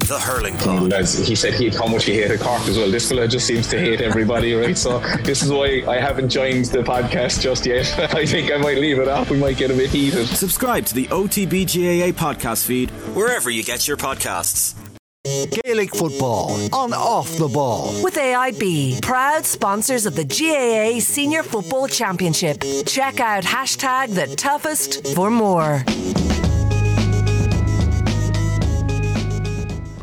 The 0.00 0.18
Hurling 0.18 0.56
Pod. 0.56 0.92
he 0.92 1.34
said 1.36 1.54
he 1.54 1.68
how 1.68 1.86
much 1.86 2.04
he 2.04 2.14
hated 2.14 2.40
Cork 2.40 2.62
as 2.62 2.76
well. 2.76 2.90
This 2.90 3.08
fella 3.08 3.28
just 3.28 3.46
seems 3.46 3.68
to 3.68 3.78
hate 3.78 4.00
everybody, 4.00 4.54
right? 4.54 4.76
So 4.76 4.98
this 5.22 5.42
is 5.42 5.52
why 5.52 5.84
I 5.86 6.00
haven't 6.00 6.30
joined 6.30 6.66
the 6.66 6.78
podcast 6.78 7.40
just 7.40 7.64
yet. 7.66 7.86
I 8.14 8.26
think 8.26 8.50
I 8.50 8.56
might 8.56 8.78
leave 8.78 8.98
it 8.98 9.08
off. 9.08 9.30
We 9.30 9.38
might 9.38 9.56
get 9.56 9.70
a 9.70 9.74
bit 9.74 9.90
heated. 9.90 10.26
Subscribe 10.26 10.84
to 10.86 10.94
the 10.94 11.06
OTBGAA 11.06 12.12
podcast 12.14 12.66
feed 12.66 12.90
wherever 13.14 13.50
you 13.50 13.62
get 13.62 13.86
your 13.86 13.96
podcasts. 13.96 14.74
Gaelic 15.64 15.94
football 15.94 16.56
on 16.74 16.94
off 16.94 17.36
the 17.36 17.46
ball. 17.46 17.92
With 18.02 18.14
AIB, 18.14 19.02
proud 19.02 19.44
sponsors 19.44 20.06
of 20.06 20.16
the 20.16 20.24
GAA 20.24 20.98
Senior 21.00 21.42
Football 21.42 21.88
Championship. 21.88 22.62
Check 22.86 23.20
out 23.20 23.44
hashtag 23.44 24.14
the 24.14 24.34
toughest 24.34 25.14
for 25.14 25.30
more. 25.30 25.84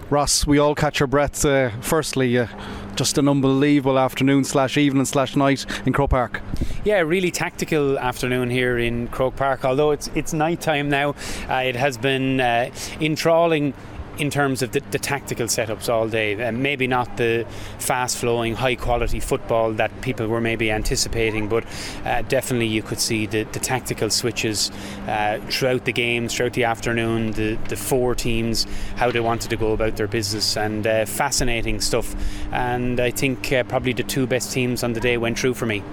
Ross, 0.09 0.47
we 0.47 0.57
all 0.57 0.73
catch 0.73 1.01
our 1.01 1.07
breaths. 1.07 1.43
Uh, 1.43 1.71
firstly, 1.81 2.37
uh, 2.37 2.47
just 2.95 3.17
an 3.17 3.27
unbelievable 3.27 3.99
afternoon 3.99 4.45
slash 4.45 4.77
evening 4.77 5.03
slash 5.03 5.35
night 5.35 5.65
in 5.85 5.91
Croke 5.91 6.11
Park. 6.11 6.41
Yeah, 6.85 6.99
really 6.99 7.29
tactical 7.29 7.99
afternoon 7.99 8.49
here 8.49 8.77
in 8.77 9.09
Croke 9.09 9.35
Park. 9.35 9.65
Although 9.65 9.91
it's 9.91 10.09
it's 10.15 10.31
night 10.31 10.61
time 10.61 10.87
now, 10.87 11.09
uh, 11.49 11.55
it 11.55 11.75
has 11.75 11.97
been 11.97 12.39
uh, 12.39 12.71
enthralling 13.01 13.73
in 14.19 14.29
terms 14.29 14.61
of 14.61 14.71
the, 14.71 14.81
the 14.91 14.99
tactical 14.99 15.47
setups 15.47 15.89
all 15.89 16.07
day. 16.07 16.35
Maybe 16.51 16.87
not 16.87 17.17
the 17.17 17.45
fast 17.79 18.17
flowing, 18.17 18.55
high 18.55 18.75
quality 18.75 19.19
football 19.19 19.73
that 19.73 20.01
people 20.01 20.27
were 20.27 20.41
maybe 20.41 20.71
anticipating, 20.71 21.47
but 21.47 21.63
uh, 22.05 22.21
definitely 22.23 22.67
you 22.67 22.81
could 22.81 22.99
see 22.99 23.25
the, 23.25 23.43
the 23.43 23.59
tactical 23.59 24.09
switches 24.09 24.71
uh, 25.07 25.39
throughout 25.49 25.85
the 25.85 25.93
games, 25.93 26.35
throughout 26.35 26.53
the 26.53 26.63
afternoon, 26.63 27.31
the, 27.31 27.55
the 27.69 27.75
four 27.75 28.15
teams, 28.15 28.65
how 28.95 29.11
they 29.11 29.19
wanted 29.19 29.49
to 29.49 29.57
go 29.57 29.73
about 29.73 29.95
their 29.97 30.07
business, 30.07 30.57
and 30.57 30.87
uh, 30.87 31.05
fascinating 31.05 31.81
stuff. 31.81 32.15
And 32.51 32.99
I 32.99 33.11
think 33.11 33.51
uh, 33.51 33.63
probably 33.63 33.93
the 33.93 34.03
two 34.03 34.27
best 34.27 34.51
teams 34.51 34.83
on 34.83 34.93
the 34.93 34.99
day 34.99 35.17
went 35.17 35.39
through 35.39 35.53
for 35.53 35.65
me. 35.65 35.83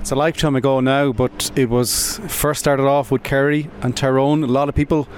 It's 0.00 0.10
a 0.10 0.16
lifetime 0.16 0.54
ago 0.54 0.80
now, 0.80 1.12
but 1.12 1.50
it 1.56 1.70
was 1.70 2.20
first 2.28 2.60
started 2.60 2.82
off 2.82 3.10
with 3.10 3.22
Kerry 3.22 3.70
and 3.80 3.96
Tyrone. 3.96 4.44
A 4.44 4.46
lot 4.46 4.68
of 4.68 4.74
people 4.74 5.08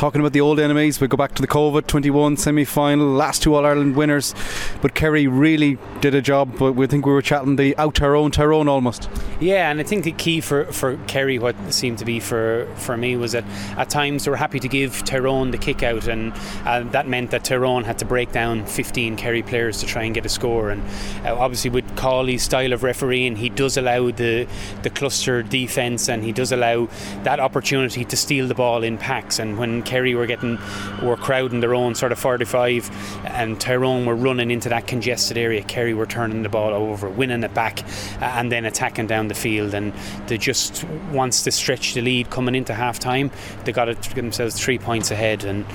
talking 0.00 0.22
about 0.22 0.32
the 0.32 0.40
old 0.40 0.58
enemies. 0.58 0.98
We 0.98 1.08
go 1.08 1.18
back 1.18 1.34
to 1.34 1.42
the 1.42 1.46
COVID 1.46 1.86
21 1.86 2.38
semi 2.38 2.64
final, 2.64 3.06
last 3.06 3.42
two 3.42 3.54
All 3.54 3.66
Ireland 3.66 3.96
winners. 3.96 4.34
But 4.80 4.94
Kerry 4.94 5.26
really 5.26 5.76
did 6.00 6.14
a 6.14 6.22
job. 6.22 6.56
But 6.58 6.72
we 6.72 6.86
think 6.86 7.04
we 7.04 7.12
were 7.12 7.20
chatting 7.20 7.56
the 7.56 7.76
out 7.76 7.96
Tyrone, 7.96 8.30
Tyrone 8.30 8.66
almost. 8.66 9.10
Yeah, 9.40 9.70
and 9.70 9.78
I 9.78 9.82
think 9.82 10.04
the 10.04 10.12
key 10.12 10.40
for, 10.40 10.64
for 10.72 10.96
Kerry, 11.06 11.38
what 11.38 11.54
seemed 11.68 11.98
to 11.98 12.06
be 12.06 12.18
for, 12.18 12.66
for 12.76 12.96
me, 12.96 13.16
was 13.16 13.32
that 13.32 13.44
at 13.76 13.90
times 13.90 14.24
they 14.24 14.30
were 14.30 14.38
happy 14.38 14.58
to 14.60 14.68
give 14.68 15.04
Tyrone 15.04 15.50
the 15.50 15.58
kick 15.58 15.82
out, 15.82 16.08
and 16.08 16.32
uh, 16.64 16.82
that 16.92 17.06
meant 17.06 17.30
that 17.32 17.44
Tyrone 17.44 17.84
had 17.84 17.98
to 17.98 18.06
break 18.06 18.32
down 18.32 18.64
15 18.64 19.16
Kerry 19.16 19.42
players 19.42 19.80
to 19.80 19.86
try 19.86 20.04
and 20.04 20.14
get 20.14 20.24
a 20.24 20.30
score. 20.30 20.70
And 20.70 20.82
uh, 21.26 21.36
obviously, 21.38 21.68
with 21.68 21.84
Cawley's 21.96 22.42
style 22.42 22.72
of 22.72 22.82
refereeing, 22.82 23.36
he 23.36 23.50
does 23.50 23.76
allow 23.76 24.10
the 24.10 24.46
the 24.82 24.88
cluster 24.88 25.42
defence 25.42 26.08
and 26.08 26.24
he 26.24 26.32
does 26.32 26.52
allow 26.52 26.88
that 27.22 27.38
opportunity 27.38 28.02
to 28.02 28.16
steal 28.16 28.48
the 28.48 28.54
ball 28.54 28.82
in 28.82 28.96
packs. 28.96 29.38
And 29.38 29.58
when 29.58 29.82
Kerry 29.90 30.14
were 30.14 30.26
getting 30.26 30.56
were 31.02 31.16
crowding 31.16 31.58
their 31.58 31.74
own 31.74 31.96
sort 31.96 32.12
of 32.12 32.18
45 32.20 32.88
and 33.24 33.60
Tyrone 33.60 34.06
were 34.06 34.14
running 34.14 34.52
into 34.52 34.68
that 34.68 34.86
congested 34.86 35.36
area, 35.36 35.64
Kerry 35.64 35.94
were 35.94 36.06
turning 36.06 36.44
the 36.44 36.48
ball 36.48 36.72
over, 36.72 37.10
winning 37.10 37.42
it 37.42 37.52
back, 37.54 37.82
uh, 38.22 38.26
and 38.36 38.52
then 38.52 38.64
attacking 38.64 39.08
down 39.08 39.26
the 39.26 39.34
field. 39.34 39.74
And 39.74 39.92
they 40.28 40.38
just 40.38 40.84
once 41.10 41.42
they 41.42 41.50
stretched 41.50 41.96
the 41.96 42.02
lead 42.02 42.30
coming 42.30 42.54
into 42.54 42.72
half 42.72 43.00
time, 43.00 43.32
they 43.64 43.72
got 43.72 43.88
it 43.88 44.00
themselves 44.14 44.62
three 44.62 44.78
points 44.78 45.10
ahead 45.10 45.42
and 45.42 45.66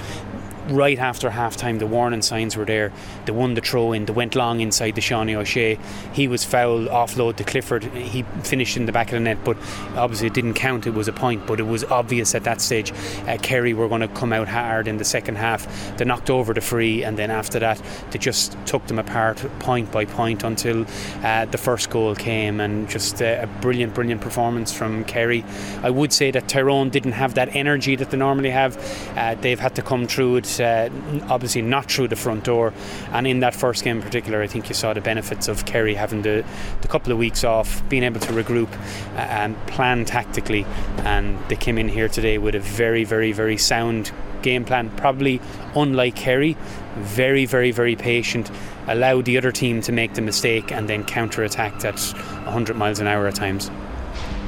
right 0.69 0.97
after 0.97 1.29
half 1.29 1.57
time, 1.57 1.79
the 1.79 1.87
warning 1.87 2.21
signs 2.21 2.57
were 2.57 2.65
there. 2.65 2.91
They 3.25 3.31
won 3.31 3.53
the 3.53 3.61
throw 3.61 3.91
in, 3.93 4.05
they 4.05 4.13
went 4.13 4.35
long 4.35 4.59
inside 4.59 4.95
the 4.95 5.01
Seanie 5.01 5.35
O'Shea. 5.35 5.77
He 6.13 6.27
was 6.27 6.43
foul, 6.43 6.85
offload 6.85 7.35
to 7.37 7.43
Clifford. 7.43 7.83
He 7.83 8.23
finished 8.43 8.77
in 8.77 8.85
the 8.85 8.91
back 8.91 9.07
of 9.07 9.13
the 9.13 9.19
net, 9.19 9.37
but 9.43 9.57
obviously 9.95 10.27
it 10.27 10.33
didn't 10.33 10.55
count. 10.55 10.87
It 10.87 10.93
was 10.93 11.07
a 11.07 11.13
point, 11.13 11.45
but 11.45 11.59
it 11.59 11.67
was 11.67 11.83
obvious 11.85 12.35
at 12.35 12.43
that 12.43 12.61
stage 12.61 12.91
uh, 13.27 13.37
Kerry 13.41 13.73
were 13.73 13.87
going 13.87 14.01
to 14.01 14.07
come 14.07 14.33
out 14.33 14.47
hard 14.47 14.87
in 14.87 14.97
the 14.97 15.05
second 15.05 15.35
half. 15.35 15.97
They 15.97 16.05
knocked 16.05 16.29
over 16.29 16.53
the 16.53 16.61
free, 16.61 17.03
and 17.03 17.17
then 17.17 17.31
after 17.31 17.59
that, 17.59 17.81
they 18.11 18.19
just 18.19 18.57
took 18.65 18.85
them 18.87 18.99
apart 18.99 19.37
point 19.59 19.91
by 19.91 20.05
point 20.05 20.43
until 20.43 20.85
uh, 21.23 21.45
the 21.45 21.57
first 21.57 21.89
goal 21.89 22.15
came, 22.15 22.59
and 22.59 22.89
just 22.89 23.21
uh, 23.21 23.39
a 23.41 23.47
brilliant, 23.61 23.93
brilliant 23.93 24.21
performance 24.21 24.71
from 24.71 25.03
Kerry. 25.05 25.43
I 25.83 25.89
would 25.89 26.13
say 26.13 26.31
that 26.31 26.47
Tyrone 26.47 26.89
didn't 26.89 27.13
have 27.13 27.35
that 27.35 27.55
energy 27.55 27.95
that 27.95 28.11
they 28.11 28.17
normally 28.17 28.49
have. 28.49 28.77
Uh, 29.15 29.35
they've 29.35 29.59
had 29.59 29.75
to 29.75 29.81
come 29.81 30.07
through 30.07 30.37
it 30.37 30.45
uh, 30.59 30.89
obviously 31.29 31.61
not 31.61 31.91
through 31.91 32.07
the 32.07 32.15
front 32.15 32.43
door. 32.43 32.73
And 33.11 33.27
in 33.27 33.39
that 33.39 33.55
first 33.55 33.83
game 33.83 33.97
in 33.97 34.03
particular, 34.03 34.41
I 34.41 34.47
think 34.47 34.69
you 34.69 34.75
saw 34.75 34.93
the 34.93 35.01
benefits 35.01 35.47
of 35.47 35.65
Kerry 35.65 35.95
having 35.95 36.21
the, 36.21 36.45
the 36.81 36.87
couple 36.87 37.11
of 37.11 37.17
weeks 37.17 37.43
off, 37.43 37.87
being 37.89 38.03
able 38.03 38.19
to 38.21 38.33
regroup 38.33 38.71
uh, 39.15 39.19
and 39.19 39.57
plan 39.67 40.05
tactically. 40.05 40.65
And 40.99 41.37
they 41.49 41.55
came 41.55 41.77
in 41.77 41.89
here 41.89 42.07
today 42.07 42.37
with 42.37 42.55
a 42.55 42.59
very, 42.59 43.03
very, 43.03 43.31
very 43.31 43.57
sound 43.57 44.11
game 44.41 44.63
plan, 44.63 44.89
probably 44.91 45.41
unlike 45.75 46.15
Kerry, 46.15 46.55
very, 46.97 47.45
very, 47.45 47.71
very 47.71 47.95
patient, 47.95 48.51
allowed 48.87 49.25
the 49.25 49.37
other 49.37 49.51
team 49.51 49.81
to 49.81 49.91
make 49.91 50.13
the 50.13 50.21
mistake 50.21 50.71
and 50.71 50.87
then 50.87 51.03
counter 51.03 51.43
attacked 51.43 51.83
at 51.83 51.99
100 51.99 52.75
miles 52.75 52.99
an 52.99 53.07
hour 53.07 53.27
at 53.27 53.35
times. 53.35 53.71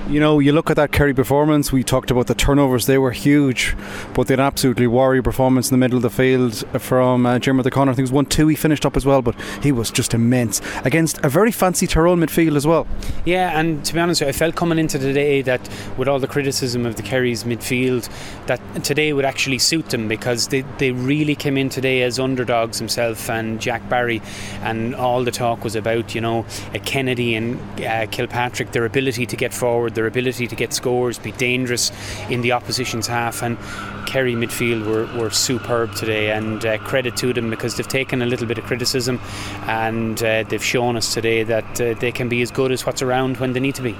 You 0.09 0.21
know, 0.21 0.39
you 0.39 0.53
look 0.53 0.69
at 0.69 0.77
that 0.77 0.93
Kerry 0.93 1.13
performance, 1.13 1.73
we 1.73 1.83
talked 1.83 2.11
about 2.11 2.27
the 2.27 2.33
turnovers, 2.33 2.85
they 2.85 2.97
were 2.97 3.11
huge, 3.11 3.75
but 4.13 4.27
they 4.27 4.31
had 4.31 4.39
an 4.39 4.45
absolutely 4.45 4.87
warrior 4.87 5.21
performance 5.21 5.69
in 5.69 5.73
the 5.73 5.77
middle 5.77 5.97
of 5.97 6.01
the 6.01 6.09
field 6.09 6.63
from 6.81 7.25
uh, 7.25 7.39
Jim 7.39 7.59
O'Connor. 7.59 7.91
I 7.91 7.93
think 7.93 8.03
it 8.03 8.03
was 8.03 8.13
1 8.13 8.27
2 8.27 8.47
he 8.47 8.55
finished 8.55 8.85
up 8.85 8.95
as 8.95 9.05
well, 9.05 9.21
but 9.21 9.35
he 9.61 9.73
was 9.73 9.91
just 9.91 10.13
immense 10.13 10.61
against 10.85 11.19
a 11.25 11.29
very 11.29 11.51
fancy 11.51 11.87
Tyrone 11.87 12.21
midfield 12.21 12.55
as 12.55 12.65
well. 12.65 12.87
Yeah, 13.25 13.59
and 13.59 13.83
to 13.83 13.93
be 13.93 13.99
honest, 13.99 14.21
I 14.21 14.31
felt 14.31 14.55
coming 14.55 14.79
into 14.79 14.97
today 14.97 15.41
that 15.41 15.59
with 15.97 16.07
all 16.07 16.19
the 16.19 16.27
criticism 16.27 16.85
of 16.85 16.95
the 16.95 17.03
Kerry's 17.03 17.43
midfield, 17.43 18.09
that 18.45 18.61
today 18.85 19.11
would 19.11 19.25
actually 19.25 19.59
suit 19.59 19.89
them 19.89 20.07
because 20.07 20.47
they, 20.47 20.61
they 20.77 20.91
really 20.93 21.35
came 21.35 21.57
in 21.57 21.67
today 21.67 22.03
as 22.03 22.17
underdogs 22.17 22.79
himself 22.79 23.29
and 23.29 23.59
Jack 23.59 23.89
Barry, 23.89 24.21
and 24.61 24.95
all 24.95 25.25
the 25.25 25.31
talk 25.31 25.65
was 25.65 25.75
about, 25.75 26.15
you 26.15 26.21
know, 26.21 26.45
Kennedy 26.85 27.35
and 27.35 27.59
uh, 27.81 28.05
Kilpatrick, 28.09 28.71
their 28.71 28.85
ability 28.85 29.25
to 29.25 29.35
get 29.35 29.53
forward 29.53 29.96
their 29.97 30.07
ability 30.07 30.47
to 30.47 30.55
get 30.55 30.71
scores, 30.73 31.19
be 31.19 31.33
dangerous 31.33 31.91
in 32.29 32.41
the 32.41 32.53
opposition's 32.53 33.07
half. 33.07 33.41
And 33.41 33.57
Kerry 34.05 34.35
midfield 34.35 34.85
were, 34.85 35.05
were 35.19 35.31
superb 35.31 35.93
today, 35.95 36.31
and 36.31 36.65
uh, 36.65 36.77
credit 36.77 37.17
to 37.17 37.33
them 37.33 37.49
because 37.49 37.75
they've 37.75 37.87
taken 37.87 38.21
a 38.21 38.25
little 38.25 38.47
bit 38.47 38.57
of 38.57 38.63
criticism 38.63 39.19
and 39.63 40.21
uh, 40.23 40.43
they've 40.43 40.63
shown 40.63 40.95
us 40.95 41.13
today 41.13 41.43
that 41.43 41.81
uh, 41.81 41.93
they 41.95 42.11
can 42.11 42.29
be 42.29 42.41
as 42.41 42.51
good 42.51 42.71
as 42.71 42.85
what's 42.85 43.01
around 43.01 43.37
when 43.37 43.53
they 43.53 43.59
need 43.59 43.75
to 43.75 43.81
be 43.81 43.95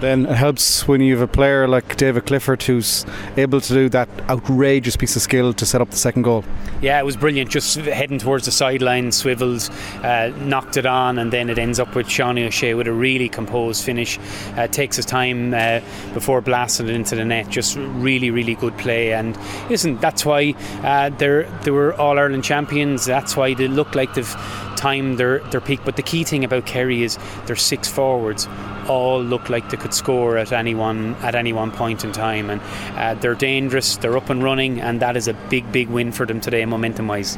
then 0.00 0.26
it 0.26 0.36
helps 0.36 0.86
when 0.88 1.00
you 1.00 1.14
have 1.18 1.28
a 1.28 1.32
player 1.32 1.68
like 1.68 1.96
David 1.96 2.26
Clifford 2.26 2.62
who's 2.62 3.04
able 3.36 3.60
to 3.60 3.74
do 3.74 3.88
that 3.90 4.08
outrageous 4.28 4.96
piece 4.96 5.16
of 5.16 5.22
skill 5.22 5.52
to 5.54 5.66
set 5.66 5.80
up 5.80 5.90
the 5.90 5.96
second 5.96 6.22
goal. 6.22 6.44
Yeah, 6.80 6.98
it 6.98 7.04
was 7.04 7.16
brilliant. 7.16 7.50
Just 7.50 7.76
heading 7.76 8.18
towards 8.18 8.46
the 8.46 8.50
sideline, 8.50 9.12
swivels, 9.12 9.70
uh, 10.02 10.32
knocked 10.38 10.76
it 10.76 10.86
on, 10.86 11.18
and 11.18 11.32
then 11.32 11.50
it 11.50 11.58
ends 11.58 11.78
up 11.78 11.94
with 11.94 12.06
Seanie 12.06 12.46
O'Shea 12.46 12.74
with 12.74 12.86
a 12.86 12.92
really 12.92 13.28
composed 13.28 13.84
finish. 13.84 14.18
Uh, 14.56 14.66
takes 14.66 14.96
his 14.96 15.06
time 15.06 15.52
uh, 15.54 15.80
before 16.14 16.40
blasting 16.40 16.88
it 16.88 16.94
into 16.94 17.16
the 17.16 17.24
net. 17.24 17.48
Just 17.48 17.76
really, 17.76 18.30
really 18.30 18.54
good 18.54 18.76
play. 18.78 19.12
And 19.12 19.36
listen, 19.68 19.98
that's 19.98 20.24
why 20.24 20.54
uh, 20.82 21.10
they're 21.10 21.44
they 21.62 21.70
were 21.70 21.94
All 21.94 22.18
Ireland 22.18 22.44
champions. 22.44 23.04
That's 23.04 23.36
why 23.36 23.54
they 23.54 23.68
look 23.68 23.94
like 23.94 24.14
they've 24.14 24.36
timed 24.76 25.18
their 25.18 25.40
their 25.50 25.60
peak. 25.60 25.80
But 25.84 25.96
the 25.96 26.02
key 26.02 26.24
thing 26.24 26.44
about 26.44 26.66
Kerry 26.66 27.02
is 27.02 27.18
their 27.46 27.56
six 27.56 27.88
forwards 27.88 28.48
all 28.88 29.22
look 29.22 29.48
like 29.48 29.70
they 29.70 29.76
could 29.76 29.89
score 29.94 30.36
at 30.36 30.52
any 30.52 30.74
one 30.74 31.14
at 31.16 31.34
any 31.34 31.52
one 31.52 31.70
point 31.70 32.04
in 32.04 32.12
time, 32.12 32.50
and 32.50 32.60
uh, 32.96 33.14
they're 33.14 33.34
dangerous. 33.34 33.96
They're 33.96 34.16
up 34.16 34.30
and 34.30 34.42
running, 34.42 34.80
and 34.80 35.00
that 35.00 35.16
is 35.16 35.28
a 35.28 35.34
big, 35.34 35.70
big 35.72 35.88
win 35.88 36.12
for 36.12 36.26
them 36.26 36.40
today, 36.40 36.64
momentum 36.64 37.08
wise. 37.08 37.36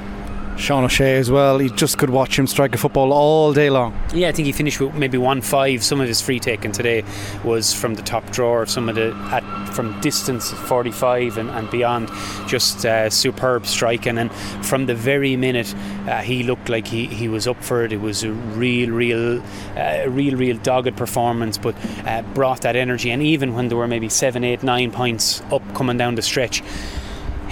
Sean 0.57 0.85
O'Shea 0.85 1.17
as 1.17 1.31
well. 1.31 1.59
He 1.59 1.69
just 1.71 1.99
could 1.99 2.11
watch 2.11 2.39
him 2.39 2.47
strike 2.47 2.75
a 2.75 2.79
football 2.79 3.13
all 3.13 3.53
day 3.53 3.71
long. 3.71 3.99
Yeah, 4.15 4.29
I 4.29 4.33
think 4.33 4.47
he 4.47 4.53
finished 4.53 4.81
with 4.81 4.95
maybe 4.95 5.19
one 5.19 5.41
five. 5.41 5.83
Some 5.83 6.01
of 6.01 6.09
his 6.09 6.21
free 6.21 6.39
taking 6.39 6.73
today 6.73 7.05
was 7.45 7.73
from 7.75 7.95
the 7.95 8.03
top 8.03 8.31
drawer. 8.31 8.67
Some 8.67 8.89
of 8.89 8.95
the 8.95 9.15
at 9.31 9.43
from 9.73 9.99
distance 10.01 10.53
45 10.53 11.39
and, 11.39 11.51
and 11.51 11.71
beyond, 11.71 12.11
just 12.47 12.85
uh, 12.85 13.11
superb 13.11 13.67
striking. 13.67 14.19
And 14.19 14.33
from 14.63 14.87
the 14.87 14.95
very 14.95 15.37
minute 15.37 15.75
uh, 16.07 16.21
he 16.21 16.43
looked 16.43 16.69
like 16.69 16.87
he, 16.87 17.07
he 17.07 17.29
was 17.29 17.47
up 17.47 17.63
for 17.63 17.85
it. 17.85 17.93
It 17.93 18.01
was 18.01 18.23
a 18.23 18.31
real, 18.31 18.91
real, 18.91 19.43
uh, 19.77 20.05
real, 20.09 20.37
real 20.37 20.57
dogged 20.59 20.97
performance, 20.97 21.59
but 21.59 21.75
uh, 22.07 22.23
brought 22.35 22.63
that 22.63 22.77
energy. 22.77 23.11
And 23.11 23.23
even 23.23 23.55
when 23.55 23.69
there 23.69 23.79
were 23.79 23.89
maybe 23.89 24.09
seven, 24.09 24.45
eight, 24.45 24.63
nine 24.63 24.91
points 24.91 25.41
up 25.51 25.63
coming 25.75 25.97
down 25.97 26.15
the 26.15 26.23
stretch 26.23 26.63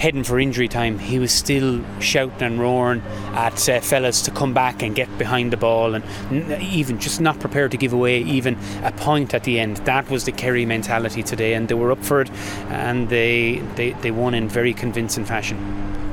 heading 0.01 0.23
for 0.23 0.39
injury 0.39 0.67
time, 0.67 0.97
he 0.97 1.19
was 1.19 1.31
still 1.31 1.79
shouting 1.99 2.41
and 2.41 2.59
roaring 2.59 3.03
at 3.33 3.69
uh, 3.69 3.79
fellas 3.81 4.23
to 4.23 4.31
come 4.31 4.51
back 4.51 4.81
and 4.81 4.95
get 4.95 5.15
behind 5.19 5.53
the 5.53 5.57
ball 5.57 5.93
and 5.93 6.03
n- 6.31 6.59
even 6.59 6.97
just 6.97 7.21
not 7.21 7.39
prepared 7.39 7.69
to 7.69 7.77
give 7.77 7.93
away 7.93 8.19
even 8.23 8.57
a 8.81 8.91
point 8.93 9.35
at 9.35 9.43
the 9.43 9.59
end. 9.59 9.77
That 9.85 10.09
was 10.09 10.25
the 10.25 10.31
Kerry 10.31 10.65
mentality 10.65 11.21
today, 11.21 11.53
and 11.53 11.67
they 11.67 11.75
were 11.75 11.91
up 11.91 12.03
for 12.03 12.21
it 12.21 12.31
and 12.71 13.09
they, 13.09 13.59
they, 13.75 13.91
they 14.01 14.09
won 14.09 14.33
in 14.33 14.49
very 14.49 14.73
convincing 14.73 15.23
fashion. 15.23 15.59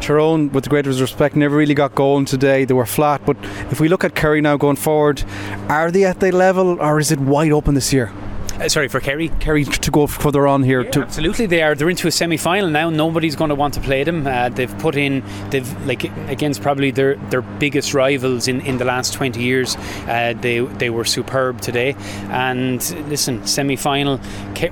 Tyrone, 0.03 0.53
with 0.53 0.65
the 0.65 0.71
greatest 0.71 1.01
respect, 1.01 1.35
never 1.35 1.57
really 1.57 1.75
got 1.75 1.95
going 1.95 2.27
today. 2.27 2.67
They 2.67 2.75
were 2.75 2.85
flat. 2.85 3.25
But 3.25 3.39
if 3.71 3.81
we 3.81 3.89
look 3.89 4.05
at 4.05 4.15
Kerry 4.15 4.43
now 4.43 4.59
going 4.59 4.77
forward, 4.77 5.25
are 5.71 5.91
they 5.91 6.05
at 6.05 6.21
their 6.21 6.33
level 6.33 6.79
or 6.79 6.99
is 6.99 7.11
it 7.11 7.21
wide 7.21 7.53
open 7.53 7.75
this 7.75 7.91
year? 7.91 8.13
Uh, 8.61 8.69
sorry 8.69 8.89
for 8.89 8.99
Kerry. 8.99 9.29
Kerry 9.39 9.65
to 9.65 9.91
go 9.93 10.09
further 10.09 10.49
on 10.49 10.65
here. 10.65 10.83
Yeah, 10.83 11.03
absolutely, 11.03 11.47
they 11.47 11.63
are. 11.63 11.77
They're 11.77 11.89
into 11.89 12.09
a 12.09 12.11
semi-final 12.11 12.69
now. 12.71 12.91
Nobody's 12.91 13.37
going 13.37 13.51
to 13.51 13.55
want 13.55 13.75
to 13.75 13.81
play 13.81 14.03
them. 14.03 14.27
Uh, 14.27 14.49
they've 14.49 14.79
put 14.79 14.97
in, 14.97 15.23
they've 15.51 15.87
like 15.87 16.03
against 16.29 16.61
probably 16.61 16.91
their 16.91 17.15
their 17.31 17.43
biggest 17.43 17.95
rivals 17.95 18.49
in, 18.49 18.61
in 18.63 18.79
the 18.79 18.85
last 18.85 19.15
20 19.15 19.41
years. 19.41 19.77
Uh, 20.09 20.35
they 20.41 20.59
they 20.59 20.91
were 20.91 21.05
superb 21.05 21.61
today. 21.61 21.95
And 22.31 22.83
listen, 23.09 23.47
semi-final 23.47 24.21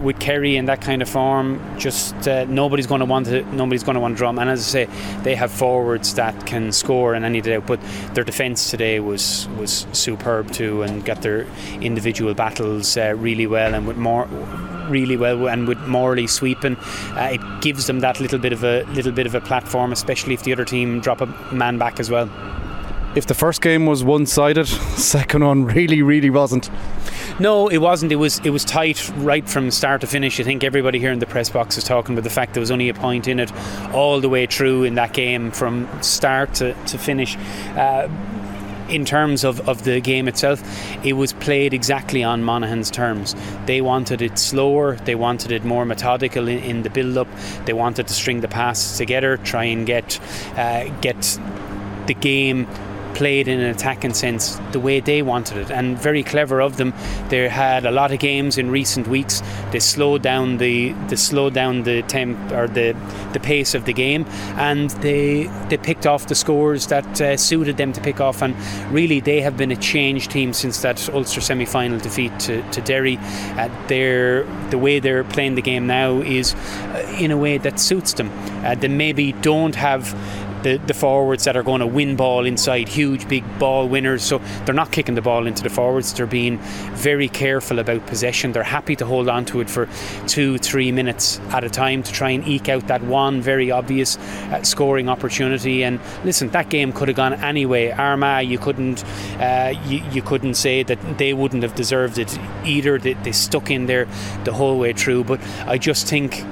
with 0.00 0.19
Kerry 0.19 0.56
in 0.56 0.65
that 0.65 0.81
kind 0.81 1.00
of 1.00 1.09
form, 1.09 1.61
just 1.79 2.27
uh, 2.27 2.44
nobody's 2.47 2.88
going 2.88 3.00
to 3.00 3.05
want 3.05 3.27
to 3.27 3.44
nobody's 3.55 3.85
going 3.85 3.94
to 3.94 4.00
want 4.00 4.17
to 4.17 4.19
draw 4.19 4.31
them. 4.31 4.41
And 4.41 4.50
as 4.50 4.67
I 4.67 4.85
say, 4.85 4.88
they 5.23 5.37
have 5.37 5.53
forwards 5.53 6.15
that 6.15 6.44
can 6.44 6.73
score 6.73 7.15
in 7.15 7.25
any 7.25 7.41
day. 7.41 7.59
But 7.59 7.81
their 8.15 8.25
defence 8.25 8.69
today 8.69 8.99
was 8.99 9.47
was 9.56 9.87
superb 9.93 10.50
too, 10.50 10.83
and 10.83 11.05
got 11.05 11.23
their 11.23 11.47
individual 11.81 12.35
battles 12.35 12.97
uh, 12.97 13.15
really 13.17 13.47
well 13.47 13.75
and 13.76 13.87
with 13.87 13.96
more 13.96 14.26
really 14.88 15.17
well 15.17 15.49
and 15.49 15.69
with 15.69 15.78
Morley 15.87 16.26
sweeping 16.26 16.76
uh, 16.76 17.31
it 17.32 17.61
gives 17.61 17.87
them 17.87 18.00
that 18.00 18.20
little 18.20 18.38
bit 18.38 18.52
of 18.52 18.64
a 18.64 18.82
little 18.94 19.12
bit 19.12 19.26
of 19.26 19.34
a 19.34 19.40
platform 19.40 19.93
especially 19.93 20.34
if 20.34 20.43
the 20.43 20.52
other 20.52 20.64
team 20.64 21.00
drop 21.00 21.20
a 21.20 21.26
man 21.52 21.78
back 21.78 22.00
as 22.00 22.11
well 22.11 22.31
if 23.14 23.26
the 23.26 23.34
first 23.34 23.62
game 23.62 23.87
was 23.87 24.05
one-sided 24.05 24.67
second 24.96 25.44
one 25.44 25.64
really 25.64 26.02
really 26.02 26.31
wasn't 26.31 26.70
no, 27.38 27.69
it 27.69 27.78
wasn't. 27.78 28.12
It 28.12 28.17
was 28.17 28.38
it 28.44 28.50
was 28.50 28.64
tight 28.64 29.11
right 29.17 29.46
from 29.46 29.70
start 29.70 30.00
to 30.00 30.06
finish. 30.06 30.40
I 30.40 30.43
think 30.43 30.64
everybody 30.64 30.99
here 30.99 31.12
in 31.12 31.19
the 31.19 31.26
press 31.26 31.50
box 31.50 31.76
is 31.76 31.84
talking 31.84 32.14
about 32.14 32.25
the 32.25 32.31
fact 32.31 32.55
there 32.55 32.61
was 32.61 32.70
only 32.70 32.88
a 32.88 32.94
point 32.94 33.28
in 33.28 33.40
it 33.40 33.52
all 33.93 34.20
the 34.20 34.28
way 34.28 34.46
through 34.46 34.84
in 34.84 34.94
that 34.94 35.12
game 35.12 35.50
from 35.50 35.87
start 36.02 36.55
to, 36.55 36.73
to 36.73 36.96
finish. 36.96 37.37
Uh, 37.76 38.08
in 38.88 39.05
terms 39.05 39.44
of, 39.44 39.67
of 39.69 39.85
the 39.85 40.00
game 40.00 40.29
itself, 40.29 40.62
it 41.05 41.15
was 41.15 41.33
played 41.33 41.75
exactly 41.75 42.23
on 42.23 42.43
Monaghan's 42.43 42.91
terms. 42.91 43.35
They 43.67 43.81
wanted 43.81 44.23
it 44.23 44.38
slower, 44.38 44.97
they 45.05 45.15
wanted 45.15 45.53
it 45.53 45.65
more 45.65 45.85
methodical 45.85 46.49
in, 46.49 46.59
in 46.59 46.83
the 46.83 46.91
build 46.91 47.19
up, 47.19 47.29
they 47.65 47.73
wanted 47.73 48.09
to 48.09 48.15
string 48.15 48.41
the 48.41 48.49
passes 48.49 48.97
together, 48.97 49.37
try 49.38 49.65
and 49.65 49.87
get 49.87 50.21
uh, 50.56 50.88
get 51.00 51.38
the 52.06 52.15
game 52.15 52.67
played 53.17 53.49
in 53.49 53.61
an 53.61 53.71
attacking 53.71 54.15
sense 54.15 54.61
the 54.73 54.81
way 54.81 55.01
they 55.01 55.23
wanted 55.23 55.57
it 55.57 55.71
and 55.71 55.99
very 55.99 56.23
clever 56.23 56.61
of 56.61 56.77
them. 56.77 56.93
They 57.31 57.49
had 57.49 57.87
a 57.87 57.91
lot 57.91 58.13
of 58.13 58.19
games 58.19 58.59
in 58.59 58.71
recent 58.71 59.09
weeks. 59.09 59.43
They 59.73 59.81
slowed 59.81 60.23
down 60.23 60.59
the 60.59 60.93
they 61.09 61.17
slowed 61.17 61.55
down 61.55 61.83
the 61.83 62.03
temp 62.03 62.37
or 62.53 62.69
the 62.69 62.95
the 63.33 63.41
pace 63.41 63.75
of 63.75 63.85
the 63.85 63.93
game 63.93 64.27
and 64.57 64.91
they 65.03 65.45
they 65.69 65.79
picked 65.79 66.07
off 66.07 66.27
the 66.27 66.35
scores 66.35 66.87
that 66.89 67.21
uh, 67.21 67.37
suited 67.37 67.77
them 67.77 67.93
to 67.93 68.01
pick 68.01 68.21
off 68.21 68.43
and 68.43 68.55
really 68.93 69.21
they 69.21 69.41
have 69.41 69.57
been 69.57 69.73
a 69.73 69.77
changed 69.77 70.31
team 70.31 70.53
since 70.53 70.83
that 70.83 71.09
Ulster 71.11 71.41
semi-final 71.41 71.99
defeat 71.99 72.39
to, 72.41 72.62
to 72.71 72.81
Derry. 72.81 73.17
Uh, 73.57 73.69
they're, 73.89 74.45
the 74.71 74.79
way 74.79 75.01
they're 75.01 75.25
playing 75.25 75.55
the 75.55 75.62
game 75.62 75.87
now 75.87 76.21
is 76.21 76.55
uh, 76.55 77.17
in 77.19 77.31
a 77.31 77.37
way 77.37 77.59
that 77.59 77.81
suits 77.81 78.12
them. 78.15 78.31
Uh, 78.65 78.75
they 78.75 78.89
maybe 78.89 79.33
don't 79.33 79.75
have 79.75 80.15
the, 80.62 80.79
the 80.87 80.94
forwards 80.94 81.44
that 81.44 81.56
are 81.56 81.62
going 81.62 81.81
to 81.81 81.87
win 81.87 82.17
ball 82.17 82.47
inside, 82.47 82.88
huge 82.88 83.29
big 83.29 83.44
ball 83.58 83.88
winners. 83.88 84.23
So 84.23 84.38
they're 84.64 84.75
not 84.75 84.93
kicking 84.93 85.14
the 85.14 85.23
ball 85.23 85.47
into 85.47 85.62
the 85.62 85.70
forwards. 85.70 86.12
They're 86.12 86.26
being 86.26 86.58
very 86.94 87.29
careful 87.29 87.79
about 87.79 88.06
possession. 88.06 88.53
They're 88.53 88.62
happy 88.62 88.97
to 88.97 89.06
hold 89.06 89.29
on 89.29 89.44
to 89.47 89.61
it 89.61 89.70
for 89.70 89.88
two, 90.26 90.58
three 90.58 90.93
minutes 90.93 91.41
at 91.50 91.64
a 91.64 91.70
time 91.70 92.03
to 92.03 92.12
try 92.12 92.31
and 92.31 92.47
eke 92.47 92.69
out 92.69 92.87
that 92.88 93.03
one 93.03 93.41
very 93.41 93.70
obvious 93.70 94.17
uh, 94.19 94.62
scoring 94.62 95.08
opportunity. 95.08 95.85
And 95.85 96.00
listen, 96.25 96.49
that 96.50 96.69
game 96.69 96.93
could 96.93 97.09
have 97.09 97.17
gone 97.17 97.35
anyway. 97.35 97.91
Armagh, 97.91 98.49
you 98.49 98.59
couldn't, 98.59 99.05
uh, 99.41 99.75
you, 99.87 100.02
you 100.11 100.23
couldn't 100.23 100.55
say 100.55 100.82
that 100.82 101.19
they 101.19 101.32
wouldn't 101.32 101.62
have 101.62 101.75
deserved 101.75 102.19
it 102.19 102.38
either. 102.64 102.99
They, 102.99 103.14
they 103.14 103.32
stuck 103.32 103.70
in 103.70 103.87
there 103.87 104.06
the 104.44 104.52
whole 104.52 104.79
way 104.79 104.93
through. 104.93 105.25
But 105.25 105.41
I 105.67 105.79
just 105.79 106.09
think 106.09 106.44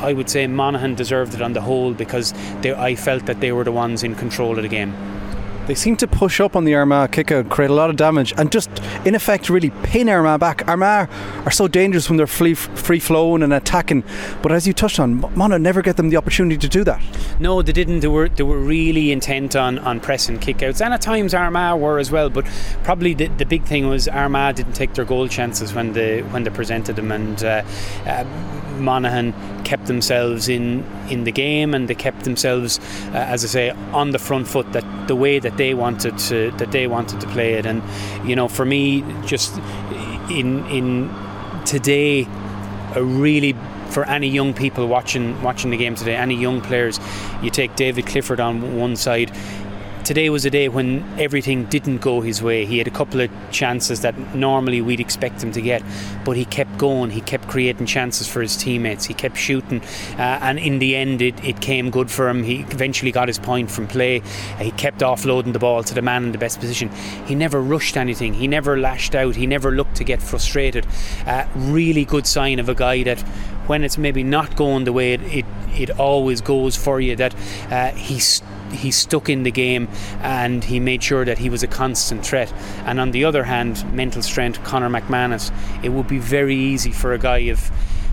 I 0.00 0.12
would 0.12 0.28
say 0.30 0.46
Monaghan 0.46 0.94
deserved 0.94 1.34
it 1.34 1.42
on 1.42 1.52
the 1.52 1.60
whole 1.60 1.94
because 1.94 2.32
they, 2.62 2.74
I 2.74 2.94
felt 2.94 3.26
that 3.26 3.40
they 3.40 3.52
were 3.52 3.64
the 3.64 3.72
ones 3.72 4.02
in 4.02 4.14
control 4.14 4.56
of 4.56 4.62
the 4.62 4.68
game. 4.68 4.94
They 5.66 5.74
seem 5.74 5.96
to 5.96 6.06
push 6.06 6.40
up 6.40 6.54
on 6.54 6.64
the 6.64 6.76
Armagh 6.76 7.10
kick 7.10 7.32
out, 7.32 7.48
create 7.48 7.70
a 7.70 7.74
lot 7.74 7.90
of 7.90 7.96
damage, 7.96 8.32
and 8.36 8.52
just 8.52 8.70
in 9.04 9.16
effect 9.16 9.50
really 9.50 9.70
pin 9.82 10.08
Armagh 10.08 10.38
back. 10.38 10.68
Armagh 10.68 11.10
are 11.44 11.50
so 11.50 11.66
dangerous 11.66 12.08
when 12.08 12.18
they're 12.18 12.28
free, 12.28 12.54
free 12.54 13.00
flowing 13.00 13.42
and 13.42 13.52
attacking, 13.52 14.04
but 14.42 14.52
as 14.52 14.68
you 14.68 14.72
touched 14.72 15.00
on, 15.00 15.20
Monaghan 15.36 15.64
never 15.64 15.82
get 15.82 15.96
them 15.96 16.08
the 16.08 16.16
opportunity 16.16 16.56
to 16.56 16.68
do 16.68 16.84
that. 16.84 17.02
No, 17.40 17.62
they 17.62 17.72
didn't. 17.72 17.98
They 17.98 18.06
were 18.06 18.28
they 18.28 18.44
were 18.44 18.60
really 18.60 19.10
intent 19.10 19.56
on, 19.56 19.80
on 19.80 19.98
pressing 19.98 20.38
kickouts, 20.38 20.80
and 20.80 20.94
at 20.94 21.00
times 21.00 21.34
Armagh 21.34 21.80
were 21.80 21.98
as 21.98 22.12
well. 22.12 22.30
But 22.30 22.46
probably 22.84 23.14
the, 23.14 23.26
the 23.26 23.44
big 23.44 23.64
thing 23.64 23.88
was 23.88 24.06
Armagh 24.06 24.54
didn't 24.54 24.74
take 24.74 24.94
their 24.94 25.04
goal 25.04 25.26
chances 25.26 25.74
when 25.74 25.94
they 25.94 26.22
when 26.22 26.44
they 26.44 26.50
presented 26.50 26.94
them, 26.94 27.10
and 27.10 27.42
uh, 27.42 27.64
uh, 28.06 28.24
Monaghan 28.76 29.34
kept 29.64 29.86
themselves 29.86 30.48
in 30.48 30.84
in 31.10 31.24
the 31.24 31.32
game 31.32 31.74
and 31.74 31.88
they 31.88 31.94
kept 31.94 32.24
themselves, 32.24 32.78
uh, 33.12 33.18
as 33.18 33.44
I 33.44 33.48
say, 33.48 33.70
on 33.92 34.10
the 34.10 34.18
front 34.18 34.48
foot 34.48 34.72
that 34.72 34.84
the 35.08 35.16
way 35.16 35.38
that 35.38 35.56
they 35.56 35.74
wanted 35.74 36.18
to 36.18 36.50
that 36.52 36.72
they 36.72 36.86
wanted 36.86 37.20
to 37.20 37.26
play 37.28 37.54
it. 37.54 37.66
And 37.66 37.82
you 38.28 38.36
know, 38.36 38.48
for 38.48 38.64
me, 38.64 39.04
just 39.24 39.56
in 40.30 40.64
in 40.66 41.10
today, 41.64 42.26
a 42.94 43.02
really 43.02 43.54
for 43.90 44.04
any 44.04 44.28
young 44.28 44.52
people 44.52 44.86
watching 44.86 45.40
watching 45.42 45.70
the 45.70 45.76
game 45.76 45.94
today, 45.94 46.16
any 46.16 46.34
young 46.34 46.60
players, 46.60 47.00
you 47.42 47.50
take 47.50 47.76
David 47.76 48.06
Clifford 48.06 48.40
on 48.40 48.76
one 48.76 48.96
side 48.96 49.30
today 50.06 50.30
was 50.30 50.44
a 50.44 50.50
day 50.50 50.68
when 50.68 51.04
everything 51.18 51.64
didn't 51.64 51.98
go 51.98 52.20
his 52.20 52.40
way. 52.40 52.64
He 52.64 52.78
had 52.78 52.86
a 52.86 52.92
couple 52.92 53.20
of 53.20 53.28
chances 53.50 54.02
that 54.02 54.16
normally 54.36 54.80
we'd 54.80 55.00
expect 55.00 55.42
him 55.42 55.50
to 55.50 55.60
get, 55.60 55.82
but 56.24 56.36
he 56.36 56.44
kept 56.44 56.78
going. 56.78 57.10
He 57.10 57.20
kept 57.20 57.48
creating 57.48 57.86
chances 57.86 58.28
for 58.28 58.40
his 58.40 58.56
teammates. 58.56 59.04
He 59.04 59.14
kept 59.14 59.36
shooting, 59.36 59.82
uh, 60.16 60.38
and 60.42 60.60
in 60.60 60.78
the 60.78 60.94
end, 60.94 61.22
it, 61.22 61.44
it 61.44 61.60
came 61.60 61.90
good 61.90 62.08
for 62.08 62.28
him. 62.28 62.44
He 62.44 62.60
eventually 62.60 63.10
got 63.10 63.26
his 63.26 63.40
point 63.40 63.68
from 63.68 63.88
play. 63.88 64.22
He 64.60 64.70
kept 64.70 65.00
offloading 65.00 65.52
the 65.52 65.58
ball 65.58 65.82
to 65.82 65.92
the 65.92 66.02
man 66.02 66.22
in 66.22 66.30
the 66.30 66.38
best 66.38 66.60
position. 66.60 66.88
He 67.26 67.34
never 67.34 67.60
rushed 67.60 67.96
anything. 67.96 68.32
He 68.32 68.46
never 68.46 68.78
lashed 68.78 69.16
out. 69.16 69.34
He 69.34 69.48
never 69.48 69.72
looked 69.72 69.96
to 69.96 70.04
get 70.04 70.22
frustrated. 70.22 70.86
Uh, 71.26 71.46
really 71.56 72.04
good 72.04 72.28
sign 72.28 72.60
of 72.60 72.68
a 72.68 72.76
guy 72.76 73.02
that 73.02 73.20
when 73.66 73.82
it's 73.82 73.98
maybe 73.98 74.22
not 74.22 74.54
going 74.54 74.84
the 74.84 74.92
way 74.92 75.14
it, 75.14 75.22
it, 75.22 75.46
it 75.76 75.98
always 75.98 76.40
goes 76.40 76.76
for 76.76 77.00
you, 77.00 77.16
that 77.16 77.34
uh, 77.72 77.90
he's 77.90 78.40
he 78.72 78.90
stuck 78.90 79.28
in 79.28 79.42
the 79.42 79.50
game 79.50 79.88
and 80.20 80.64
he 80.64 80.80
made 80.80 81.02
sure 81.02 81.24
that 81.24 81.38
he 81.38 81.48
was 81.50 81.62
a 81.62 81.66
constant 81.66 82.24
threat. 82.24 82.52
And 82.84 83.00
on 83.00 83.10
the 83.10 83.24
other 83.24 83.44
hand, 83.44 83.84
mental 83.94 84.22
strength, 84.22 84.62
Conor 84.64 84.88
McManus, 84.88 85.52
it 85.84 85.90
would 85.90 86.08
be 86.08 86.18
very 86.18 86.56
easy 86.56 86.92
for 86.92 87.12
a 87.12 87.18
guy 87.18 87.38
of 87.38 87.70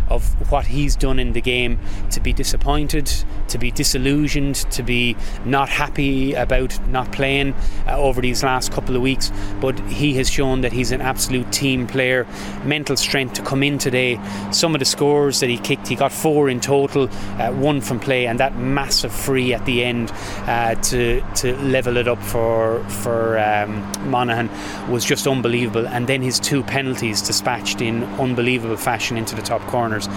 of 0.09 0.51
what 0.51 0.65
he's 0.65 0.95
done 0.95 1.19
in 1.19 1.33
the 1.33 1.41
game 1.41 1.79
to 2.11 2.19
be 2.19 2.33
disappointed, 2.33 3.11
to 3.47 3.57
be 3.57 3.71
disillusioned, 3.71 4.55
to 4.71 4.83
be 4.83 5.15
not 5.45 5.69
happy 5.69 6.33
about 6.33 6.77
not 6.89 7.11
playing 7.11 7.53
uh, 7.87 7.97
over 7.97 8.21
these 8.21 8.43
last 8.43 8.71
couple 8.71 8.95
of 8.95 9.01
weeks. 9.01 9.31
But 9.59 9.79
he 9.81 10.13
has 10.15 10.29
shown 10.29 10.61
that 10.61 10.71
he's 10.71 10.91
an 10.91 11.01
absolute 11.01 11.51
team 11.51 11.87
player, 11.87 12.27
mental 12.63 12.97
strength 12.97 13.33
to 13.35 13.41
come 13.41 13.63
in 13.63 13.77
today. 13.77 14.19
Some 14.51 14.75
of 14.75 14.79
the 14.79 14.85
scores 14.85 15.39
that 15.39 15.49
he 15.49 15.57
kicked, 15.57 15.87
he 15.87 15.95
got 15.95 16.11
four 16.11 16.49
in 16.49 16.59
total, 16.59 17.09
uh, 17.39 17.51
one 17.51 17.81
from 17.81 17.99
play, 17.99 18.27
and 18.27 18.39
that 18.39 18.57
massive 18.57 19.13
free 19.13 19.53
at 19.53 19.65
the 19.65 19.83
end 19.83 20.11
uh, 20.47 20.75
to 20.75 21.21
to 21.35 21.55
level 21.57 21.97
it 21.97 22.07
up 22.07 22.21
for 22.21 22.83
for 22.85 23.37
um, 23.39 23.91
Monaghan 24.09 24.49
was 24.91 25.05
just 25.05 25.27
unbelievable. 25.27 25.87
And 25.87 26.07
then 26.07 26.21
his 26.21 26.39
two 26.39 26.63
penalties 26.63 27.21
dispatched 27.21 27.81
in 27.81 28.03
unbelievable 28.19 28.77
fashion 28.77 29.17
into 29.17 29.35
the 29.35 29.41
top 29.41 29.61
corners. 29.93 30.07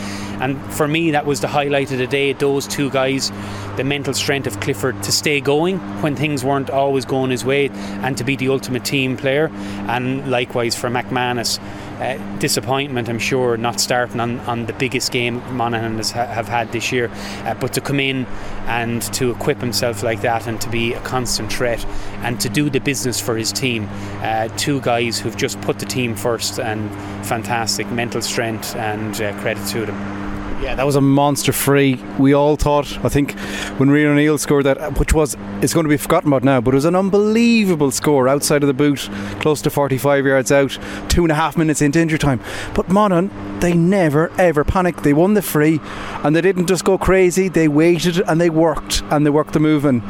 And 0.41 0.61
for 0.75 0.89
me, 0.89 1.13
that 1.13 1.27
was 1.27 1.41
the 1.41 1.49
highlight 1.49 1.93
of 1.93 1.99
the 1.99 2.07
day. 2.07 2.33
Those 2.33 2.67
two 2.67 2.91
guys, 2.91 3.31
the 3.77 3.85
mental 3.85 4.15
strength 4.15 4.47
of 4.47 4.61
Clifford 4.61 5.03
to 5.03 5.13
stay 5.13 5.41
going 5.41 5.79
when 6.03 6.17
things 6.17 6.45
weren't 6.45 6.71
always 6.71 7.05
going 7.05 7.31
his 7.31 7.45
way, 7.45 7.69
and 8.03 8.17
to 8.19 8.25
be 8.25 8.37
the 8.37 8.49
ultimate 8.49 8.85
team 8.85 9.17
player. 9.17 9.51
And 9.89 10.31
likewise 10.31 10.75
for 10.77 10.91
McManus, 10.91 11.59
uh, 12.01 12.39
disappointment, 12.39 13.09
I'm 13.09 13.19
sure, 13.19 13.57
not 13.57 13.81
starting 13.81 14.21
on, 14.21 14.41
on 14.41 14.67
the 14.67 14.73
biggest 14.73 15.13
game 15.13 15.43
Monaghan 15.57 15.97
has 15.97 16.11
ha- 16.11 16.27
have 16.27 16.49
had 16.49 16.73
this 16.73 16.93
year, 16.93 17.11
uh, 17.45 17.55
but 17.55 17.73
to 17.75 17.81
come 17.81 18.01
in 18.01 18.27
and 18.67 19.03
to 19.15 19.31
equip 19.31 19.61
himself 19.61 20.03
like 20.03 20.21
that 20.23 20.47
and 20.47 20.61
to 20.61 20.71
be 20.71 20.95
a 20.95 21.01
constant 21.01 21.53
threat 21.53 21.85
and 22.23 22.41
to 22.41 22.49
do 22.49 22.69
the 22.69 22.81
business 22.81 23.21
for 23.21 23.37
his 23.37 23.53
team. 23.53 23.89
Uh, 24.23 24.49
two 24.57 24.81
guys 24.81 25.19
who've 25.19 25.37
just 25.37 25.61
put 25.61 25.79
the 25.79 25.87
team 25.87 26.15
first 26.15 26.59
and 26.59 26.91
fantastic 27.27 27.91
mental 27.91 28.23
strength 28.23 28.75
and 28.77 29.21
uh, 29.21 29.33
credit 29.41 29.67
to 29.69 29.87
them. 29.87 30.26
Yeah, 30.63 30.75
that 30.75 30.87
was 30.87 30.97
a 30.97 31.03
monster 31.03 31.53
free. 31.53 31.97
We 32.19 32.33
all 32.33 32.57
thought, 32.57 32.99
I 33.05 33.11
think, 33.11 33.39
when 33.79 33.91
Rian 33.91 34.07
O'Neill 34.07 34.39
scored 34.39 34.65
that, 34.65 34.99
which 34.99 35.13
was, 35.13 35.37
it's 35.61 35.75
going 35.75 35.85
to 35.85 35.91
be 35.91 35.99
forgotten 35.99 36.29
about 36.29 36.45
now, 36.45 36.63
but 36.63 36.73
it 36.73 36.77
was 36.77 36.87
an 36.87 36.97
unbelievable 36.97 37.91
score 37.91 38.27
outside 38.27 38.63
of 38.63 38.67
the 38.67 38.75
boot, 38.75 39.11
close 39.41 39.61
to 39.63 39.71
45 39.71 40.25
yards 40.25 40.51
out, 40.51 40.79
two 41.11 41.23
and 41.23 41.31
a 41.31 41.35
half 41.35 41.59
minutes 41.59 41.83
into 41.83 42.01
injury 42.01 42.19
time. 42.19 42.41
But 42.75 42.89
Monaghan, 42.89 43.31
they 43.61 43.75
never 43.75 44.33
ever 44.39 44.65
panicked. 44.65 45.05
They 45.05 45.13
won 45.13 45.35
the 45.35 45.43
free, 45.43 45.79
and 46.25 46.35
they 46.35 46.41
didn't 46.41 46.69
just 46.69 46.85
go 46.85 46.97
crazy. 46.97 47.49
They 47.49 47.69
waited 47.69 48.21
and 48.27 48.41
they 48.41 48.51
worked, 48.51 49.03
and 49.11 49.27
they 49.27 49.31
worked 49.31 49.53
the 49.53 49.61
move. 49.61 49.85
And 49.85 50.03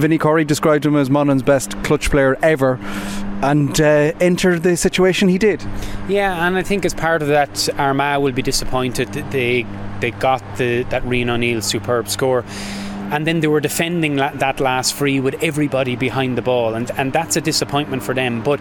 Vinny 0.00 0.18
Corey 0.18 0.44
described 0.44 0.86
him 0.86 0.96
as 0.96 1.08
Monaghan's 1.08 1.42
best 1.44 1.80
clutch 1.84 2.10
player 2.10 2.36
ever 2.42 2.80
and 3.42 3.80
uh, 3.80 4.12
enter 4.20 4.58
the 4.58 4.76
situation 4.76 5.28
he 5.28 5.38
did. 5.38 5.62
Yeah, 6.08 6.46
and 6.46 6.56
I 6.56 6.62
think 6.62 6.84
as 6.84 6.94
part 6.94 7.22
of 7.22 7.28
that, 7.28 7.68
Armagh 7.78 8.20
will 8.20 8.32
be 8.32 8.42
disappointed 8.42 9.12
that 9.12 9.30
they 9.30 9.66
they 10.00 10.10
got 10.12 10.42
the 10.56 10.84
that 10.84 11.02
Rian 11.04 11.28
O'Neill 11.28 11.62
superb 11.62 12.08
score. 12.08 12.44
And 13.10 13.26
then 13.26 13.40
they 13.40 13.46
were 13.46 13.60
defending 13.60 14.16
that 14.16 14.60
last 14.60 14.92
free 14.92 15.18
with 15.18 15.42
everybody 15.42 15.96
behind 15.96 16.36
the 16.36 16.42
ball, 16.42 16.74
and, 16.74 16.90
and 16.98 17.10
that's 17.10 17.36
a 17.36 17.40
disappointment 17.40 18.02
for 18.02 18.14
them. 18.14 18.42
But 18.42 18.60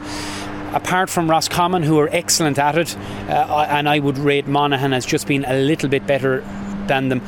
apart 0.74 1.10
from 1.10 1.30
Roscommon, 1.30 1.84
who 1.84 2.00
are 2.00 2.08
excellent 2.14 2.58
at 2.58 2.78
it, 2.78 2.98
uh, 3.28 3.68
and 3.70 3.90
I 3.90 4.00
would 4.00 4.18
rate 4.18 4.48
Monaghan 4.48 4.94
as 4.94 5.06
just 5.06 5.28
being 5.28 5.44
a 5.44 5.54
little 5.54 5.90
bit 5.90 6.08
better 6.08 6.46
them 6.88 7.22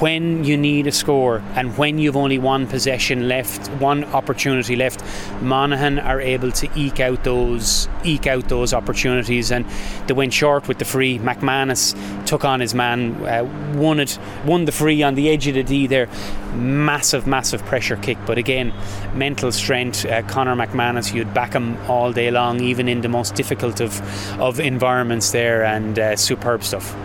when 0.00 0.44
you 0.44 0.56
need 0.56 0.86
a 0.86 0.92
score 0.92 1.42
and 1.54 1.76
when 1.76 1.98
you've 1.98 2.16
only 2.16 2.38
one 2.38 2.66
possession 2.66 3.28
left, 3.28 3.68
one 3.82 4.04
opportunity 4.04 4.74
left, 4.74 5.04
Monaghan 5.42 5.98
are 5.98 6.20
able 6.20 6.50
to 6.52 6.68
eke 6.74 7.00
out 7.00 7.22
those 7.22 7.86
eke 8.02 8.26
out 8.26 8.48
those 8.48 8.72
opportunities, 8.72 9.52
and 9.52 9.66
they 10.06 10.14
went 10.14 10.32
short 10.32 10.68
with 10.68 10.78
the 10.78 10.86
free. 10.86 11.18
McManus 11.18 11.94
took 12.26 12.46
on 12.46 12.60
his 12.60 12.74
man, 12.74 13.14
uh, 13.26 13.44
won 13.78 14.00
it, 14.00 14.18
won 14.46 14.64
the 14.64 14.72
free 14.72 15.02
on 15.02 15.14
the 15.16 15.28
edge 15.28 15.46
of 15.46 15.54
the 15.54 15.62
D 15.62 15.86
there. 15.86 16.08
Massive, 16.54 17.26
massive 17.26 17.62
pressure 17.66 17.96
kick, 17.96 18.16
but 18.26 18.38
again, 18.38 18.72
mental 19.14 19.52
strength. 19.52 20.06
Uh, 20.06 20.22
Conor 20.22 20.56
McManus, 20.56 21.12
you'd 21.12 21.34
back 21.34 21.52
him 21.52 21.76
all 21.90 22.10
day 22.10 22.30
long, 22.30 22.60
even 22.60 22.88
in 22.88 23.02
the 23.02 23.08
most 23.08 23.34
difficult 23.34 23.80
of 23.80 24.00
of 24.40 24.60
environments 24.60 25.30
there, 25.32 25.62
and 25.62 25.98
uh, 25.98 26.16
superb 26.16 26.64
stuff. 26.64 26.96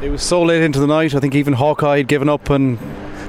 It 0.00 0.10
was 0.10 0.22
so 0.22 0.42
late 0.42 0.62
into 0.62 0.78
the 0.78 0.86
night. 0.86 1.12
I 1.16 1.18
think 1.18 1.34
even 1.34 1.54
Hawkeye 1.54 1.98
had 1.98 2.06
given 2.06 2.28
up 2.28 2.50
and 2.50 2.78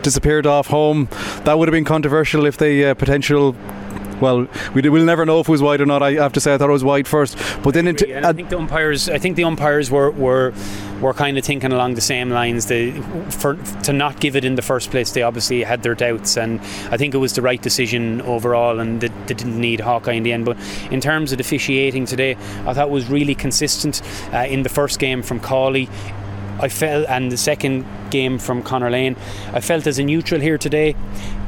disappeared 0.04 0.46
off 0.46 0.68
home. 0.68 1.10
That 1.44 1.58
would 1.58 1.68
have 1.68 1.74
been 1.74 1.84
controversial 1.84 2.46
if 2.46 2.58
the 2.58 2.92
uh, 2.92 2.94
potential. 2.94 3.56
Well, 4.22 4.48
we 4.76 4.88
will 4.88 5.06
never 5.06 5.26
know 5.26 5.40
if 5.40 5.48
it 5.48 5.52
was 5.52 5.62
wide 5.62 5.82
or 5.82 5.86
not. 5.86 6.04
I 6.04 6.14
have 6.14 6.34
to 6.34 6.42
say 6.42 6.54
I 6.54 6.58
thought 6.58 6.70
it 6.70 6.74
was 6.74 6.84
wide 6.84 7.08
first, 7.08 7.38
but 7.64 7.74
then 7.74 7.88
into, 7.88 8.28
I 8.28 8.34
think 8.34 8.50
the 8.50 8.58
umpires. 8.58 9.10
I 9.10 9.18
think 9.18 9.36
the 9.36 9.46
umpires 9.46 9.90
were 9.90 10.12
were 10.12 10.54
were 11.00 11.14
kind 11.14 11.38
of 11.38 11.46
thinking 11.46 11.72
along 11.72 11.96
the 11.96 12.02
same 12.02 12.30
lines. 12.30 12.66
They, 12.66 12.92
for 13.32 13.56
to 13.84 13.94
not 13.94 14.20
give 14.20 14.36
it 14.36 14.44
in 14.44 14.56
the 14.56 14.62
first 14.62 14.92
place, 14.92 15.14
they 15.14 15.24
obviously 15.24 15.64
had 15.64 15.84
their 15.84 15.96
doubts, 15.96 16.38
and 16.38 16.60
I 16.92 16.98
think 16.98 17.14
it 17.14 17.18
was 17.18 17.34
the 17.34 17.42
right 17.42 17.62
decision 17.62 18.22
overall, 18.24 18.80
and 18.80 19.00
they, 19.00 19.08
they 19.08 19.34
didn't 19.34 19.60
need 19.60 19.80
Hawkeye 19.80 20.14
in 20.14 20.24
the 20.24 20.34
end. 20.34 20.46
But 20.46 20.58
in 20.92 21.00
terms 21.00 21.32
of 21.32 21.40
officiating 21.40 22.06
today, 22.06 22.36
I 22.66 22.74
thought 22.74 22.90
it 22.90 22.92
was 22.92 23.10
really 23.10 23.36
consistent 23.36 24.02
uh, 24.34 24.40
in 24.50 24.64
the 24.64 24.70
first 24.70 25.00
game 25.00 25.24
from 25.24 25.40
Cawley. 25.40 25.90
I 26.60 26.70
felt, 26.70 27.08
and 27.08 27.32
the 27.32 27.38
second 27.38 27.86
game 28.10 28.40
from 28.40 28.64
Conor 28.64 28.90
Lane, 28.90 29.16
I 29.54 29.62
felt 29.62 29.88
as 29.88 30.00
a 30.00 30.04
neutral 30.04 30.42
here 30.42 30.58
today. 30.58 30.96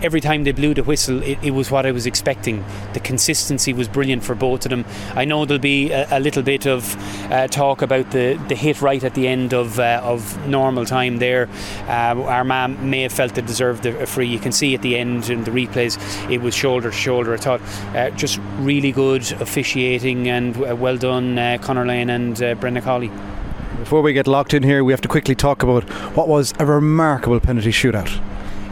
Every 0.02 0.22
time 0.22 0.44
they 0.44 0.52
blew 0.52 0.74
the 0.74 0.84
whistle, 0.84 1.22
it, 1.22 1.38
it 1.44 1.52
was 1.52 1.70
what 1.70 1.86
I 1.86 1.92
was 1.92 2.06
expecting. 2.06 2.64
The 2.94 3.00
consistency 3.00 3.74
was 3.74 3.88
brilliant 3.88 4.24
for 4.24 4.36
both 4.36 4.66
of 4.66 4.70
them. 4.72 4.86
I 5.14 5.26
know 5.26 5.46
there'll 5.46 5.62
be 5.62 5.92
a, 5.92 6.08
a 6.18 6.20
little 6.20 6.42
bit 6.42 6.66
of 6.66 6.96
uh, 7.32 7.48
talk 7.48 7.82
about 7.82 8.12
the, 8.12 8.42
the 8.48 8.56
hit 8.56 8.82
right 8.82 9.04
at 9.04 9.14
the 9.14 9.28
end 9.28 9.54
of 9.54 9.80
uh, 9.80 10.02
of 10.04 10.48
normal 10.48 10.86
time 10.86 11.18
there. 11.18 11.50
Uh, 11.88 12.22
Armagh 12.24 12.80
may 12.80 13.02
have 13.02 13.12
felt 13.14 13.36
they 13.36 13.42
deserved 13.42 13.86
a 13.86 14.08
free. 14.08 14.28
You 14.28 14.40
can 14.40 14.52
see 14.52 14.74
at 14.74 14.82
the 14.82 14.98
end 14.98 15.30
in 15.30 15.44
the 15.44 15.52
replays, 15.52 16.00
it 16.32 16.42
was 16.42 16.56
shoulder 16.56 16.90
to 16.90 16.96
shoulder. 16.96 17.34
I 17.34 17.38
thought 17.38 17.62
uh, 17.96 18.10
just 18.12 18.40
really 18.60 18.92
good 18.92 19.32
officiating 19.34 20.30
and 20.30 20.58
uh, 20.58 20.76
well 20.76 20.98
done, 20.98 21.38
uh, 21.38 21.58
Conor 21.62 21.86
Lane 21.86 22.10
and 22.10 22.42
uh, 22.42 22.56
Brendan 22.56 22.84
Cawley. 22.84 23.12
Before 23.82 24.04
we 24.04 24.14
get 24.14 24.28
locked 24.28 24.54
in 24.54 24.62
here, 24.62 24.84
we 24.84 24.94
have 24.94 25.02
to 25.02 25.08
quickly 25.08 25.34
talk 25.34 25.64
about 25.64 25.90
what 26.16 26.28
was 26.28 26.54
a 26.60 26.68
remarkable 26.68 27.40
penalty 27.40 27.72
shootout. 27.72 28.22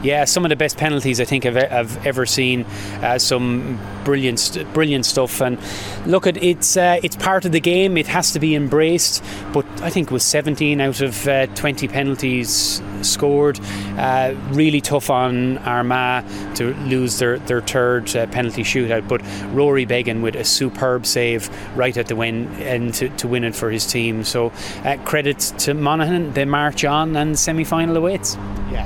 Yeah, 0.01 0.23
some 0.23 0.45
of 0.45 0.49
the 0.49 0.55
best 0.55 0.77
penalties 0.77 1.19
I 1.19 1.25
think 1.25 1.45
I've, 1.45 1.57
I've 1.57 2.05
ever 2.07 2.25
seen. 2.25 2.63
Uh, 3.01 3.19
some 3.19 3.77
brilliant, 4.05 4.57
brilliant 4.73 5.05
stuff. 5.05 5.41
And 5.41 5.59
look, 6.05 6.25
at 6.25 6.41
it's 6.41 6.77
uh, 6.77 6.99
it's 7.03 7.17
part 7.17 7.43
of 7.43 7.51
the 7.51 7.59
game. 7.59 7.97
It 7.97 8.07
has 8.07 8.31
to 8.31 8.39
be 8.39 8.55
embraced. 8.55 9.23
But 9.51 9.65
I 9.81 9.89
think 9.89 10.07
it 10.07 10.13
was 10.13 10.23
17 10.23 10.79
out 10.79 11.01
of 11.01 11.27
uh, 11.27 11.47
20 11.47 11.87
penalties 11.89 12.81
scored. 13.01 13.59
Uh, 13.97 14.35
really 14.51 14.79
tough 14.81 15.09
on 15.09 15.57
Armagh 15.59 16.23
to 16.55 16.73
lose 16.85 17.19
their 17.19 17.39
their 17.39 17.61
third 17.61 18.15
uh, 18.15 18.25
penalty 18.27 18.63
shootout. 18.63 19.05
But 19.07 19.21
Rory 19.53 19.85
Beggan 19.85 20.21
with 20.21 20.35
a 20.35 20.45
superb 20.45 21.05
save 21.05 21.49
right 21.75 21.95
at 21.97 22.07
the 22.07 22.15
win 22.15 22.47
and 22.61 22.93
to, 22.95 23.09
to 23.17 23.27
win 23.27 23.43
it 23.43 23.55
for 23.55 23.69
his 23.69 23.85
team. 23.85 24.23
So 24.23 24.53
uh, 24.85 24.97
credit 25.03 25.39
to 25.59 25.73
Monaghan. 25.73 26.31
They 26.33 26.45
march 26.45 26.85
on 26.85 27.17
and 27.17 27.37
semi 27.37 27.65
final 27.65 27.97
awaits. 27.97 28.37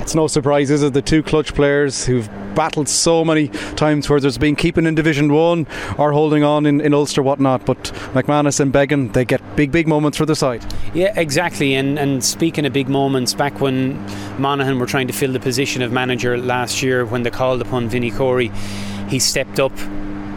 It's 0.04 0.14
no 0.14 0.26
surprise, 0.26 0.70
is 0.70 0.82
it? 0.82 0.92
The 0.92 1.00
two 1.00 1.22
clutch 1.22 1.54
players 1.54 2.04
who've 2.04 2.28
battled 2.54 2.90
so 2.90 3.24
many 3.24 3.48
times 3.48 4.06
where 4.06 4.20
there's 4.20 4.36
been 4.36 4.54
keeping 4.54 4.84
in 4.84 4.94
Division 4.94 5.32
1 5.32 5.66
or 5.96 6.12
holding 6.12 6.44
on 6.44 6.66
in, 6.66 6.82
in 6.82 6.92
Ulster, 6.92 7.22
whatnot. 7.22 7.64
But 7.64 7.84
McManus 8.12 8.60
and 8.60 8.70
Beggan, 8.70 9.12
they 9.12 9.24
get 9.24 9.40
big, 9.56 9.72
big 9.72 9.88
moments 9.88 10.18
for 10.18 10.26
the 10.26 10.36
side. 10.36 10.62
Yeah, 10.92 11.18
exactly. 11.18 11.72
And, 11.72 11.98
and 11.98 12.22
speaking 12.22 12.66
of 12.66 12.74
big 12.74 12.86
moments, 12.86 13.32
back 13.32 13.62
when 13.62 13.98
Monaghan 14.38 14.78
were 14.78 14.84
trying 14.84 15.06
to 15.06 15.14
fill 15.14 15.32
the 15.32 15.40
position 15.40 15.80
of 15.80 15.90
manager 15.90 16.36
last 16.36 16.82
year 16.82 17.06
when 17.06 17.22
they 17.22 17.30
called 17.30 17.62
upon 17.62 17.88
Vinnie 17.88 18.10
Corey, 18.10 18.48
he 19.08 19.18
stepped 19.18 19.58
up 19.58 19.72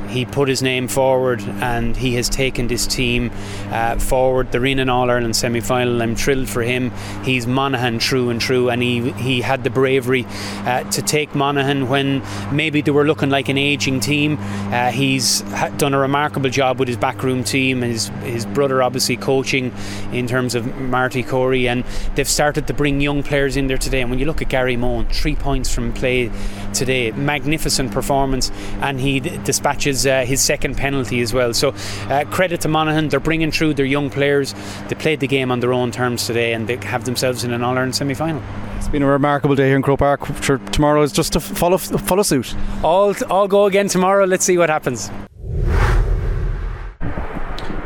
he 0.07 0.25
put 0.25 0.47
his 0.47 0.61
name 0.61 0.87
forward 0.87 1.41
and 1.41 1.95
he 1.95 2.15
has 2.15 2.29
taken 2.29 2.67
this 2.67 2.87
team 2.87 3.31
uh, 3.71 3.97
forward. 3.99 4.51
They're 4.51 4.65
in 4.65 4.79
an 4.79 4.89
All 4.89 5.09
Ireland 5.09 5.35
semi 5.35 5.59
final. 5.59 6.01
I'm 6.01 6.15
thrilled 6.15 6.49
for 6.49 6.61
him. 6.61 6.91
He's 7.23 7.47
Monaghan 7.47 7.99
true 7.99 8.29
and 8.29 8.39
true, 8.39 8.69
and 8.69 8.81
he, 8.81 9.11
he 9.13 9.41
had 9.41 9.63
the 9.63 9.69
bravery 9.69 10.25
uh, 10.65 10.83
to 10.91 11.01
take 11.01 11.35
Monaghan 11.35 11.89
when 11.89 12.23
maybe 12.51 12.81
they 12.81 12.91
were 12.91 13.05
looking 13.05 13.29
like 13.29 13.49
an 13.49 13.57
aging 13.57 13.99
team. 13.99 14.37
Uh, 14.39 14.91
he's 14.91 15.41
done 15.77 15.93
a 15.93 15.99
remarkable 15.99 16.49
job 16.49 16.79
with 16.79 16.87
his 16.87 16.97
backroom 16.97 17.43
team, 17.43 17.81
his, 17.81 18.07
his 18.23 18.45
brother 18.45 18.81
obviously 18.81 19.17
coaching 19.17 19.73
in 20.11 20.27
terms 20.27 20.55
of 20.55 20.65
Marty 20.77 21.23
Corey, 21.23 21.67
and 21.67 21.83
they've 22.15 22.27
started 22.27 22.67
to 22.67 22.73
bring 22.73 23.01
young 23.01 23.23
players 23.23 23.57
in 23.57 23.67
there 23.67 23.77
today. 23.77 24.01
And 24.01 24.09
when 24.09 24.19
you 24.19 24.25
look 24.25 24.41
at 24.41 24.49
Gary 24.49 24.77
Mohan, 24.77 25.07
three 25.09 25.35
points 25.35 25.73
from 25.73 25.93
play 25.93 26.31
today, 26.73 27.11
magnificent 27.11 27.91
performance, 27.91 28.51
and 28.81 28.99
he 28.99 29.19
dispatches 29.19 29.96
his 29.97 30.07
uh, 30.07 30.25
his 30.25 30.41
second 30.41 30.77
penalty 30.77 31.21
as 31.21 31.33
well. 31.33 31.53
So 31.53 31.73
uh, 32.09 32.25
credit 32.25 32.61
to 32.61 32.67
Monaghan, 32.67 33.09
they're 33.09 33.19
bringing 33.19 33.51
through 33.51 33.73
their 33.73 33.85
young 33.85 34.09
players. 34.09 34.53
They 34.87 34.95
played 34.95 35.19
the 35.19 35.27
game 35.27 35.51
on 35.51 35.59
their 35.59 35.73
own 35.73 35.91
terms 35.91 36.25
today, 36.25 36.53
and 36.53 36.67
they 36.67 36.77
have 36.77 37.05
themselves 37.05 37.43
in 37.43 37.51
an 37.51 37.63
All 37.63 37.73
Ireland 37.73 37.95
semi 37.95 38.13
final. 38.13 38.41
It's 38.77 38.87
been 38.87 39.03
a 39.03 39.07
remarkable 39.07 39.55
day 39.55 39.67
here 39.67 39.75
in 39.75 39.81
Croke 39.81 39.99
Park. 39.99 40.21
Sure, 40.41 40.59
tomorrow 40.71 41.01
is 41.01 41.11
just 41.11 41.33
to 41.33 41.39
follow 41.39 41.77
follow 41.77 42.23
suit. 42.23 42.55
All 42.83 43.15
all 43.29 43.47
go 43.47 43.65
again 43.65 43.87
tomorrow. 43.87 44.25
Let's 44.25 44.45
see 44.45 44.57
what 44.57 44.69
happens. 44.69 45.09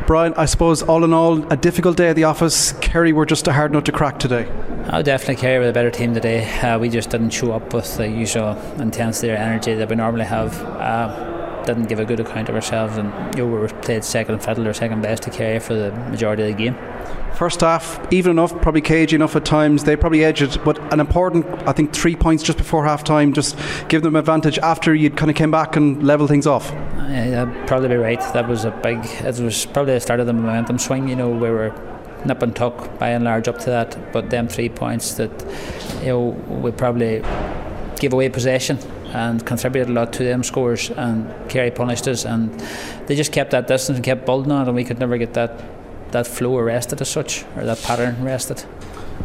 Brian, 0.08 0.34
I 0.34 0.46
suppose 0.46 0.84
all 0.84 1.06
in 1.06 1.14
all, 1.14 1.42
a 1.54 1.56
difficult 1.56 1.96
day 1.96 2.10
at 2.10 2.18
the 2.18 2.26
office. 2.26 2.74
Kerry 2.82 3.14
were 3.14 3.26
just 3.26 3.48
a 3.48 3.54
hard 3.54 3.72
nut 3.72 3.86
to 3.86 3.94
crack 3.94 4.20
today. 4.20 4.46
Oh, 4.92 5.02
definitely 5.02 5.38
Kerry 5.38 5.60
were 5.60 5.70
a 5.70 5.72
better 5.72 5.90
team 5.92 6.14
today. 6.14 6.44
Uh, 6.60 6.78
we 6.78 6.90
just 6.90 7.12
didn't 7.12 7.30
show 7.30 7.54
up 7.54 7.74
with 7.74 7.96
the 7.96 8.10
usual 8.10 8.58
intensity 8.78 9.32
or 9.32 9.36
energy 9.36 9.74
that 9.74 9.88
we 9.88 9.96
normally 9.96 10.26
have. 10.26 10.62
Uh, 10.64 11.31
didn't 11.66 11.86
give 11.86 12.00
a 12.00 12.06
good 12.06 12.20
account 12.20 12.50
of 12.50 12.56
ourselves, 12.56 12.98
and 12.98 13.12
you 13.36 13.46
know, 13.46 13.52
we 13.52 13.60
were 13.60 13.68
played 13.68 14.04
second 14.04 14.44
fiddle 14.44 14.68
or 14.68 14.74
second 14.74 15.02
best 15.02 15.24
to 15.24 15.30
Kerry 15.30 15.60
for 15.60 15.74
the 15.74 15.92
majority 16.10 16.44
of 16.44 16.50
the 16.50 16.54
game. 16.56 16.76
First 17.36 17.62
half, 17.62 18.00
even 18.14 18.32
enough, 18.32 18.52
probably 18.62 18.82
cagey 18.82 19.16
enough 19.16 19.36
at 19.36 19.46
times. 19.46 19.84
They 19.84 19.96
probably 19.96 20.24
edged 20.24 20.42
it, 20.44 20.64
but 20.64 20.78
an 20.94 21.00
important, 21.00 21.46
I 21.68 21.72
think, 21.72 21.92
three 21.94 22.16
points 22.16 22.44
just 22.44 22.58
before 22.58 22.86
half 22.86 23.04
time, 23.04 23.34
just 23.34 23.58
give 23.88 24.04
them 24.04 24.16
advantage 24.16 24.60
after 24.60 24.94
you 24.94 25.10
kind 25.10 25.32
of 25.32 25.36
came 25.36 25.50
back 25.50 25.76
and 25.76 26.04
level 26.04 26.28
things 26.28 26.46
off. 26.46 26.70
Yeah, 26.72 27.46
that'd 27.46 27.68
probably 27.68 27.90
be 27.90 27.96
right. 27.96 28.20
That 28.34 28.48
was 28.48 28.64
a 28.66 28.72
big, 28.72 29.00
it 29.04 29.40
was 29.40 29.66
probably 29.66 29.96
the 29.96 30.02
start 30.02 30.20
of 30.20 30.28
the 30.28 30.34
momentum 30.34 30.78
swing. 30.78 31.08
You 31.08 31.16
know, 31.16 31.30
we 31.30 31.50
were 31.50 31.74
nip 32.26 32.42
and 32.44 32.56
tuck 32.56 33.00
by 33.00 33.10
and 33.10 33.24
large 33.24 33.48
up 33.48 33.58
to 33.60 33.72
that, 33.72 34.14
but 34.14 34.30
them 34.30 34.48
three 34.48 34.70
points 34.70 35.16
that, 35.16 35.32
you 36.02 36.08
know, 36.08 36.28
we 36.48 36.72
probably 36.72 37.24
give 38.00 38.14
away 38.14 38.30
possession 38.30 38.78
and 39.14 39.46
contributed 39.46 39.90
a 39.90 39.94
lot 39.94 40.14
to 40.14 40.24
them 40.24 40.44
scores 40.44 40.90
and 40.92 41.50
Kerry 41.50 41.72
punished 41.72 42.08
us 42.08 42.26
and 42.26 42.60
they 43.08 43.16
just 43.16 43.32
kept 43.32 43.52
that 43.52 43.68
distance 43.68 43.98
and 43.98 44.06
kept 44.06 44.26
building 44.26 44.52
on 44.52 44.64
it 44.64 44.68
and 44.68 44.76
we 44.76 44.84
could 44.84 45.00
never 45.00 45.18
get 45.18 45.34
that 45.34 45.64
that 46.12 46.28
flow 46.28 46.58
arrested 46.58 47.02
as 47.02 47.10
such 47.10 47.46
or 47.56 47.66
that 47.66 47.82
pattern 47.84 48.16
arrested. 48.22 48.64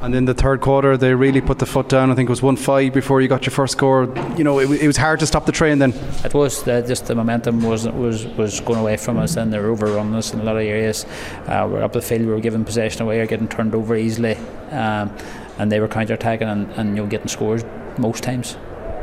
And 0.02 0.14
in 0.14 0.26
the 0.26 0.34
third 0.34 0.60
quarter, 0.60 0.96
they 0.96 1.14
really 1.14 1.40
put 1.40 1.58
the 1.58 1.66
foot 1.66 1.88
down. 1.88 2.10
I 2.10 2.14
think 2.14 2.28
it 2.28 2.30
was 2.30 2.42
one 2.42 2.56
five 2.56 2.92
before 2.92 3.20
you 3.20 3.28
got 3.28 3.46
your 3.46 3.52
first 3.52 3.72
score. 3.72 4.04
You 4.36 4.44
know, 4.44 4.58
it, 4.58 4.70
it 4.82 4.86
was 4.86 4.96
hard 4.96 5.20
to 5.20 5.26
stop 5.26 5.46
the 5.46 5.52
train. 5.52 5.78
Then 5.78 5.94
it 6.24 6.34
was 6.34 6.66
uh, 6.68 6.82
just 6.86 7.06
the 7.06 7.14
momentum 7.14 7.62
was 7.62 7.88
was 7.88 8.26
was 8.26 8.60
going 8.60 8.78
away 8.78 8.98
from 8.98 9.16
us, 9.16 9.36
and 9.36 9.52
they 9.52 9.58
were 9.58 9.70
overrun 9.70 10.14
us 10.14 10.32
in 10.34 10.40
a 10.40 10.44
lot 10.44 10.56
of 10.56 10.62
areas. 10.62 11.06
Uh, 11.46 11.66
we're 11.70 11.82
up 11.82 11.92
the 11.92 12.02
field, 12.02 12.22
we 12.22 12.26
were 12.26 12.40
giving 12.40 12.64
possession 12.64 13.02
away, 13.02 13.20
or 13.20 13.26
getting 13.26 13.48
turned 13.48 13.74
over 13.74 13.96
easily. 13.96 14.36
Um, 14.70 15.16
and 15.58 15.72
they 15.72 15.80
were 15.80 15.88
counter 15.88 16.14
attacking 16.14 16.48
and, 16.48 16.70
and 16.72 16.90
you 16.90 17.02
know 17.02 17.06
getting 17.06 17.28
scores 17.28 17.64
most 17.98 18.22
times. 18.22 18.56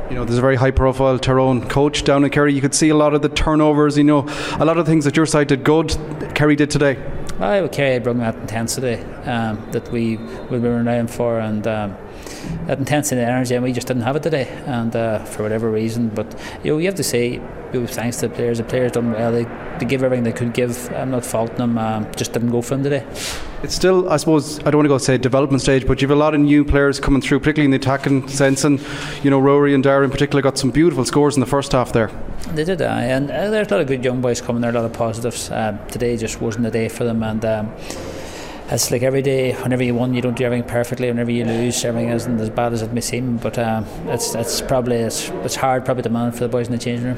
You 0.10 0.16
know, 0.16 0.26
there's 0.26 0.38
a 0.38 0.42
very 0.42 0.58
high 0.58 0.72
profile 0.72 1.18
Tyrone 1.18 1.68
coach 1.68 2.04
down 2.04 2.24
in 2.24 2.30
Kerry. 2.30 2.54
You 2.54 2.62
could 2.62 2.76
see 2.76 2.90
a 2.90 2.96
lot 2.96 3.14
of 3.14 3.22
the 3.22 3.30
turnovers, 3.30 3.98
you 3.98 4.04
know, 4.04 4.28
a 4.60 4.66
lot 4.66 4.78
of 4.78 4.86
things 4.86 5.06
that 5.06 5.16
your 5.16 5.26
side 5.26 5.48
did 5.48 5.64
good, 5.64 5.96
Kerry 6.36 6.56
did 6.56 6.70
today. 6.70 6.98
I 7.40 7.62
would 7.62 7.72
carry 7.72 8.00
bring 8.00 8.20
that 8.20 8.36
intensity 8.36 9.02
um, 9.26 9.66
that 9.72 9.92
we 9.92 10.18
we 10.18 10.60
were 10.60 10.76
renowned 10.76 11.10
for, 11.10 11.40
and 11.40 11.66
um, 11.68 11.98
that 12.68 12.80
intensity 12.80 13.22
and 13.22 13.30
energy, 13.30 13.56
and 13.56 13.63
we 13.63 13.72
just 13.72 13.88
didn't 13.88 14.04
have 14.04 14.16
it 14.16 14.24
today, 14.24 14.48
and 14.66 14.96
uh, 14.96 15.24
for 15.25 15.44
whatever 15.44 15.70
reason. 15.70 16.10
But 16.10 16.40
you 16.63 16.74
know, 16.74 16.78
you 16.78 16.86
have 16.86 16.96
to 16.96 17.04
say, 17.04 17.34
you 17.34 17.82
know, 17.82 17.88
thanks 17.88 18.18
to 18.18 18.28
the 18.28 18.36
players, 18.36 18.58
the 18.58 18.63
players 18.63 18.92
done 18.92 19.12
well. 19.12 19.32
They, 19.32 19.46
they 19.80 19.86
give 19.86 20.04
everything 20.04 20.24
they 20.24 20.32
could 20.32 20.54
give. 20.54 20.92
I'm 20.94 21.12
not 21.12 21.25
faulting 21.25 21.58
them. 21.58 21.78
Um, 21.78 22.08
just 22.16 22.34
didn't 22.34 22.52
go 22.52 22.62
for 22.62 22.75
them 22.75 22.84
today. 22.84 23.06
It's 23.63 23.74
still, 23.74 24.10
I 24.10 24.18
suppose, 24.18 24.60
I 24.60 24.63
don't 24.63 24.75
want 24.75 24.86
to 24.86 24.90
go 24.90 24.98
say 24.98 25.18
development 25.18 25.62
stage, 25.62 25.88
but 25.88 26.02
you 26.02 26.08
have 26.08 26.18
a 26.18 26.20
lot 26.20 26.36
of 26.36 26.42
new 26.42 26.66
players 26.66 27.00
coming 27.00 27.22
through, 27.22 27.40
particularly 27.40 27.66
in 27.66 27.72
the 27.72 27.78
attacking 27.78 28.28
sense. 28.28 28.63
And, 28.63 28.86
you 29.24 29.30
know, 29.30 29.40
Rory 29.40 29.74
and 29.74 29.82
Dara 29.82 30.04
in 30.04 30.12
particular 30.12 30.42
got 30.42 30.58
some 30.58 30.70
beautiful 30.70 31.06
scores 31.06 31.36
in 31.36 31.40
the 31.40 31.46
first 31.46 31.72
half 31.72 31.94
there. 31.94 32.12
They 32.54 32.66
did, 32.66 32.82
uh, 32.82 32.86
and 32.86 33.32
uh, 33.32 33.50
there's 33.50 33.70
a 33.70 33.72
lot 33.72 33.82
of 33.82 33.88
good 33.88 34.04
young 34.04 34.22
boys 34.22 34.42
coming 34.42 34.62
there, 34.62 34.72
a 34.72 34.74
lot 34.74 34.84
of 34.84 34.92
positives. 34.94 35.50
Uh, 35.50 35.78
today 35.90 36.18
just 36.18 36.42
wasn't 36.42 36.66
the 36.66 36.72
day 36.72 36.90
for 36.90 37.06
them, 37.06 37.24
and 37.24 37.44
um, 37.46 37.74
it's 38.70 38.91
like 38.91 39.03
every 39.03 39.22
day, 39.22 39.53
whenever 39.53 39.84
you 39.84 39.96
win, 39.96 40.13
you 40.13 40.22
don't 40.22 40.38
do 40.38 40.46
everything 40.46 40.67
perfectly. 40.67 41.08
Whenever 41.08 41.32
you 41.32 41.46
lose, 41.46 41.84
everything 41.84 42.10
isn't 42.10 42.39
as 42.39 42.50
bad 42.50 42.74
as 42.74 42.82
it 42.82 42.93
may 42.93 43.01
seem. 43.01 43.38
But 43.38 43.58
um, 43.60 43.86
it's 44.08 44.36
it's 44.36 44.62
probably 44.62 44.98
it's, 44.98 45.29
it's 45.29 45.55
hard 45.55 45.86
probably 45.86 46.03
to 46.03 46.10
manage 46.10 46.36
for 46.36 46.41
the 46.41 46.50
boys 46.50 46.67
in 46.67 46.74
the 46.74 46.79
changing 46.79 47.05
room 47.05 47.17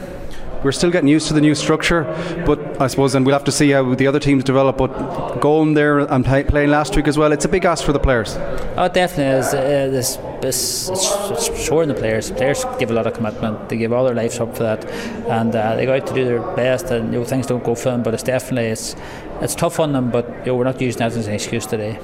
we're 0.65 0.71
still 0.71 0.89
getting 0.89 1.07
used 1.07 1.27
to 1.27 1.33
the 1.35 1.41
new 1.41 1.53
structure, 1.53 2.03
but 2.43 2.81
I 2.81 2.87
suppose, 2.87 3.13
and 3.13 3.23
we'll 3.23 3.35
have 3.35 3.43
to 3.43 3.51
see 3.51 3.69
how 3.69 3.93
the 3.93 4.07
other 4.07 4.19
teams 4.19 4.43
develop. 4.43 4.77
But 4.77 5.39
going 5.39 5.75
there 5.75 5.99
and 5.99 6.25
play, 6.25 6.43
playing 6.43 6.71
last 6.71 6.95
week 6.95 7.07
as 7.07 7.19
well, 7.19 7.31
it's 7.31 7.45
a 7.45 7.47
big 7.47 7.65
ask 7.65 7.85
for 7.85 7.93
the 7.93 7.99
players. 7.99 8.35
Oh, 8.75 8.85
it 8.85 8.93
definitely 8.95 9.37
is. 9.41 9.53
Uh, 9.53 9.89
this, 9.91 10.15
this, 10.41 10.89
it's, 10.89 11.63
showing 11.63 11.87
the 11.87 11.93
players. 11.93 12.31
Players 12.31 12.65
give 12.79 12.89
a 12.89 12.93
lot 12.93 13.05
of 13.05 13.13
commitment. 13.13 13.69
They 13.69 13.77
give 13.77 13.93
all 13.93 14.05
their 14.05 14.15
lives 14.15 14.39
up 14.39 14.57
for 14.57 14.63
that, 14.63 14.83
and 15.29 15.55
uh, 15.55 15.75
they 15.75 15.85
go 15.85 15.95
out 15.95 16.07
to 16.07 16.13
do 16.15 16.25
their 16.25 16.41
best. 16.55 16.85
And 16.87 17.13
you 17.13 17.19
know, 17.19 17.25
things 17.25 17.45
don't 17.45 17.63
go 17.63 17.75
for 17.75 17.91
them, 17.91 18.01
but 18.01 18.15
it's 18.15 18.23
definitely 18.23 18.71
it's 18.71 18.95
it's 19.41 19.53
tough 19.53 19.79
on 19.79 19.93
them. 19.93 20.09
But 20.09 20.27
you 20.39 20.45
know, 20.47 20.55
we're 20.55 20.63
not 20.63 20.81
using 20.81 20.97
that 20.97 21.15
as 21.15 21.27
an 21.27 21.33
excuse 21.35 21.67
today 21.67 21.99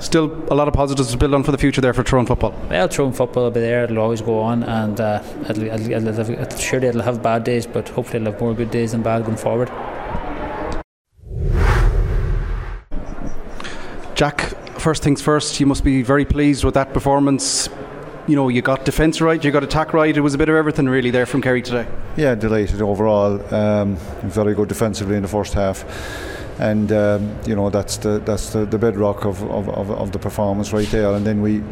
still 0.00 0.44
a 0.50 0.54
lot 0.54 0.68
of 0.68 0.74
positives 0.74 1.10
to 1.12 1.16
build 1.16 1.34
on 1.34 1.42
for 1.42 1.52
the 1.52 1.58
future 1.58 1.80
there 1.80 1.94
for 1.94 2.02
Tyrone 2.02 2.26
football. 2.26 2.54
Well, 2.68 2.88
Tyrone 2.88 3.12
football 3.12 3.44
will 3.44 3.50
be 3.50 3.60
there. 3.60 3.84
It'll 3.84 3.98
always 3.98 4.20
go 4.20 4.40
on, 4.40 4.62
and 4.62 5.00
uh, 5.00 5.22
it'll, 5.48 5.64
it'll, 5.64 5.92
it'll, 5.92 6.30
it'll, 6.30 6.58
surely 6.58 6.88
it'll 6.88 7.02
have 7.02 7.22
bad 7.22 7.44
days, 7.44 7.66
but 7.66 7.88
hopefully 7.88 8.20
it'll 8.20 8.32
have 8.32 8.40
more 8.40 8.54
good 8.54 8.70
days 8.70 8.92
than 8.92 9.02
bad 9.02 9.24
going 9.24 9.36
forward. 9.36 9.70
Jack, 14.14 14.40
first 14.78 15.02
things 15.02 15.22
first, 15.22 15.60
you 15.60 15.66
must 15.66 15.84
be 15.84 16.02
very 16.02 16.24
pleased 16.24 16.64
with 16.64 16.74
that 16.74 16.92
performance. 16.92 17.68
You 18.26 18.36
know, 18.36 18.48
you 18.48 18.62
got 18.62 18.84
defence 18.84 19.20
right, 19.20 19.42
you 19.42 19.50
got 19.50 19.64
attack 19.64 19.92
right. 19.92 20.16
It 20.16 20.20
was 20.20 20.34
a 20.34 20.38
bit 20.38 20.48
of 20.48 20.54
everything 20.54 20.88
really 20.88 21.10
there 21.10 21.26
from 21.26 21.42
Kerry 21.42 21.62
today. 21.62 21.86
Yeah, 22.16 22.34
delighted 22.34 22.82
overall. 22.82 23.54
Um, 23.54 23.96
very 24.22 24.54
good 24.54 24.68
defensively 24.68 25.16
in 25.16 25.22
the 25.22 25.28
first 25.28 25.54
half 25.54 25.84
and 26.60 26.92
um, 26.92 27.38
you 27.46 27.56
know 27.56 27.70
that's 27.70 27.96
the 27.96 28.18
that's 28.18 28.50
the, 28.50 28.66
the 28.66 28.76
bedrock 28.76 29.24
of, 29.24 29.42
of, 29.44 29.68
of, 29.70 29.90
of, 29.90 30.12
the 30.12 30.18
performance 30.18 30.74
right 30.74 30.86
there. 30.88 31.10
And 31.14 31.26
then 31.26 31.40
we 31.40 31.62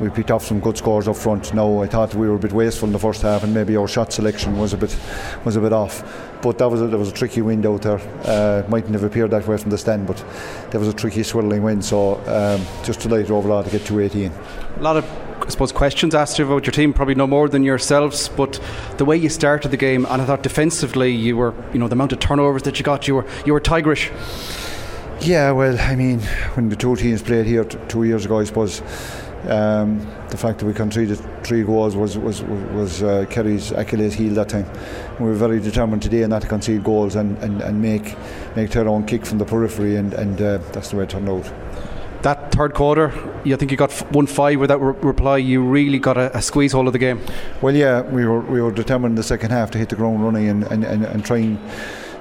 we 0.00 0.08
picked 0.08 0.30
off 0.30 0.44
some 0.44 0.60
good 0.60 0.78
scores 0.78 1.08
up 1.08 1.16
front. 1.16 1.52
Now 1.52 1.82
I 1.82 1.88
thought 1.88 2.14
we 2.14 2.28
were 2.28 2.36
a 2.36 2.38
bit 2.38 2.52
wasteful 2.52 2.86
in 2.86 2.92
the 2.92 2.98
first 2.98 3.22
half, 3.22 3.42
and 3.42 3.52
maybe 3.52 3.76
our 3.76 3.88
shot 3.88 4.12
selection 4.12 4.56
was 4.56 4.72
a 4.72 4.76
bit 4.76 4.96
was 5.44 5.56
a 5.56 5.60
bit 5.60 5.72
off. 5.72 6.04
But 6.42 6.58
that 6.58 6.68
was 6.70 6.80
a, 6.80 6.86
there 6.86 6.98
was 6.98 7.08
a 7.08 7.14
tricky 7.14 7.42
wind 7.42 7.66
out 7.66 7.82
there. 7.82 8.00
Uh, 8.24 8.62
mightn't 8.68 8.92
have 8.92 9.02
appeared 9.02 9.32
that 9.32 9.48
way 9.48 9.56
from 9.56 9.70
the 9.70 9.78
stand, 9.78 10.06
but 10.06 10.24
there 10.70 10.78
was 10.78 10.88
a 10.88 10.94
tricky 10.94 11.24
swirling 11.24 11.64
wind. 11.64 11.84
So 11.84 12.14
um, 12.26 12.64
just 12.84 13.00
delighted 13.00 13.32
overall 13.32 13.64
to 13.64 13.70
get 13.70 13.84
to 13.86 13.98
18. 13.98 14.30
A 14.30 14.80
lot 14.80 14.96
of 14.96 15.25
I 15.46 15.48
suppose 15.48 15.70
questions 15.70 16.12
asked 16.12 16.40
you 16.40 16.44
about 16.44 16.66
your 16.66 16.72
team, 16.72 16.92
probably 16.92 17.14
no 17.14 17.28
more 17.28 17.48
than 17.48 17.62
yourselves. 17.62 18.28
But 18.28 18.60
the 18.96 19.04
way 19.04 19.16
you 19.16 19.28
started 19.28 19.70
the 19.70 19.76
game, 19.76 20.04
and 20.06 20.20
I 20.20 20.24
thought 20.24 20.42
defensively, 20.42 21.12
you 21.12 21.36
were, 21.36 21.54
you 21.72 21.78
know, 21.78 21.86
the 21.86 21.92
amount 21.94 22.12
of 22.12 22.18
turnovers 22.18 22.64
that 22.64 22.80
you 22.80 22.84
got, 22.84 23.06
you 23.06 23.14
were, 23.14 23.26
you 23.44 23.52
were 23.52 23.60
tigerish. 23.60 24.10
Yeah, 25.20 25.52
well, 25.52 25.78
I 25.78 25.94
mean, 25.94 26.18
when 26.54 26.68
the 26.68 26.76
two 26.76 26.96
teams 26.96 27.22
played 27.22 27.46
here 27.46 27.64
t- 27.64 27.78
two 27.88 28.02
years 28.04 28.24
ago, 28.24 28.40
I 28.40 28.44
suppose. 28.44 28.82
Um, 29.48 30.00
the 30.30 30.36
fact 30.36 30.58
that 30.58 30.66
we 30.66 30.74
conceded 30.74 31.20
three 31.44 31.62
goals 31.62 31.94
was 31.94 32.18
was 32.18 32.42
was 32.42 33.04
uh, 33.04 33.26
Kerry's 33.30 33.70
Achilles 33.70 34.14
heel 34.14 34.34
that 34.34 34.48
time. 34.48 34.68
We 35.20 35.26
were 35.26 35.34
very 35.34 35.60
determined 35.60 36.02
today 36.02 36.26
not 36.26 36.42
to 36.42 36.48
concede 36.48 36.82
goals 36.82 37.14
and, 37.14 37.38
and, 37.38 37.60
and 37.60 37.80
make 37.80 38.16
make 38.56 38.70
their 38.70 38.88
own 38.88 39.06
kick 39.06 39.24
from 39.24 39.38
the 39.38 39.44
periphery, 39.44 39.94
and, 39.94 40.12
and 40.14 40.42
uh, 40.42 40.58
that's 40.72 40.90
the 40.90 40.96
way 40.96 41.04
it 41.04 41.10
turned 41.10 41.28
out 41.28 41.44
that 42.22 42.52
third 42.52 42.74
quarter, 42.74 43.12
you 43.44 43.56
think 43.56 43.70
you 43.70 43.76
got 43.76 43.92
one 44.12 44.26
five 44.26 44.58
without 44.58 44.80
re- 44.80 44.98
reply. 45.00 45.38
You 45.38 45.62
really 45.62 45.98
got 45.98 46.16
a, 46.16 46.36
a, 46.36 46.42
squeeze 46.42 46.72
hold 46.72 46.86
of 46.86 46.92
the 46.92 46.98
game. 46.98 47.20
Well, 47.62 47.74
yeah, 47.74 48.02
we 48.02 48.26
were 48.26 48.40
we 48.40 48.60
were 48.60 48.72
determined 48.72 49.12
in 49.12 49.16
the 49.16 49.22
second 49.22 49.50
half 49.50 49.70
to 49.72 49.78
hit 49.78 49.88
the 49.88 49.96
ground 49.96 50.24
running 50.24 50.48
and 50.48 50.64
and, 50.64 50.84
and, 50.84 51.04
and 51.04 51.24
try 51.24 51.38
and 51.38 51.58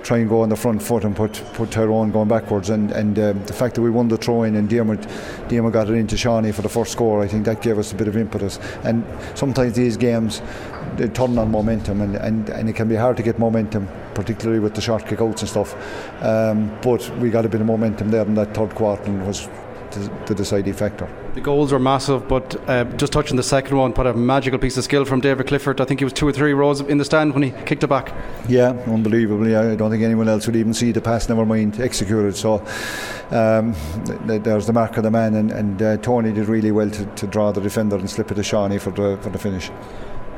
try 0.03 0.19
and 0.19 0.29
go 0.29 0.41
on 0.41 0.49
the 0.49 0.55
front 0.55 0.83
foot 0.83 1.03
and 1.03 1.15
put 1.15 1.33
put 1.53 1.71
Tyrone 1.71 2.11
going 2.11 2.27
backwards. 2.27 2.69
And 2.69 2.91
and 2.91 3.17
um, 3.17 3.43
the 3.45 3.53
fact 3.53 3.75
that 3.75 3.81
we 3.81 3.89
won 3.89 4.07
the 4.07 4.17
throw 4.17 4.43
in 4.43 4.55
and 4.55 4.69
Diarmuid, 4.69 5.07
Diarmuid 5.49 5.73
got 5.73 5.89
it 5.89 5.93
into 5.93 6.15
Seanie 6.15 6.53
for 6.53 6.61
the 6.61 6.69
first 6.69 6.91
score, 6.91 7.23
I 7.23 7.27
think 7.27 7.45
that 7.45 7.61
gave 7.61 7.77
us 7.79 7.91
a 7.91 7.95
bit 7.95 8.07
of 8.07 8.15
impetus. 8.15 8.59
And 8.83 9.03
sometimes 9.33 9.75
these 9.75 9.97
games 9.97 10.41
they 10.97 11.07
turn 11.09 11.37
on 11.37 11.51
momentum, 11.51 12.01
and, 12.01 12.15
and, 12.15 12.49
and 12.49 12.69
it 12.69 12.73
can 12.73 12.87
be 12.87 12.95
hard 12.95 13.17
to 13.17 13.23
get 13.23 13.37
momentum, 13.37 13.87
particularly 14.13 14.59
with 14.59 14.75
the 14.75 14.81
short 14.81 15.05
kick 15.05 15.21
outs 15.21 15.41
and 15.41 15.49
stuff. 15.49 15.75
Um, 16.23 16.77
but 16.81 17.09
we 17.17 17.29
got 17.29 17.45
a 17.45 17.49
bit 17.49 17.61
of 17.61 17.67
momentum 17.67 18.11
there 18.11 18.25
in 18.25 18.35
that 18.35 18.53
third 18.53 18.73
quarter 18.75 19.03
and 19.03 19.25
was 19.27 19.49
the 20.25 20.35
deciding 20.35 20.73
factor. 20.73 21.07
The 21.33 21.41
goals 21.41 21.71
were 21.71 21.79
massive, 21.79 22.27
but 22.27 22.55
uh, 22.69 22.85
just 22.95 23.13
touching 23.13 23.37
the 23.37 23.43
second 23.43 23.77
one, 23.77 23.93
put 23.93 24.05
a 24.05 24.13
magical 24.13 24.59
piece 24.59 24.77
of 24.77 24.83
skill 24.83 25.05
from 25.05 25.21
David 25.21 25.47
Clifford. 25.47 25.81
I 25.81 25.85
think 25.85 25.99
he 25.99 26.03
was 26.03 26.13
two 26.13 26.27
or 26.27 26.31
three 26.31 26.53
rows 26.53 26.81
in 26.81 26.97
the 26.97 27.05
stand 27.05 27.33
when 27.33 27.43
he 27.43 27.51
kicked 27.65 27.83
it 27.83 27.87
back. 27.87 28.13
Yeah, 28.47 28.69
unbelievably. 28.87 29.55
I 29.55 29.75
don't 29.75 29.91
think 29.91 30.03
anyone 30.03 30.29
else 30.29 30.45
would 30.47 30.55
even 30.55 30.73
see 30.73 30.91
the 30.91 31.01
pass, 31.01 31.27
never 31.27 31.45
mind 31.45 31.79
executed. 31.79 32.35
So 32.35 32.65
um, 33.31 33.75
th- 34.27 34.43
there's 34.43 34.67
the 34.67 34.73
mark 34.73 34.97
of 34.97 35.03
the 35.03 35.11
man, 35.11 35.35
and, 35.35 35.51
and 35.51 35.81
uh, 35.81 35.97
Tony 35.97 36.31
did 36.31 36.47
really 36.47 36.71
well 36.71 36.89
to, 36.89 37.05
to, 37.05 37.27
draw 37.27 37.51
the 37.51 37.61
defender 37.61 37.95
and 37.95 38.09
slip 38.09 38.31
it 38.31 38.35
to 38.35 38.41
Seanie 38.41 38.79
for 38.79 38.91
the, 38.91 39.17
for 39.21 39.29
the 39.29 39.39
finish. 39.39 39.71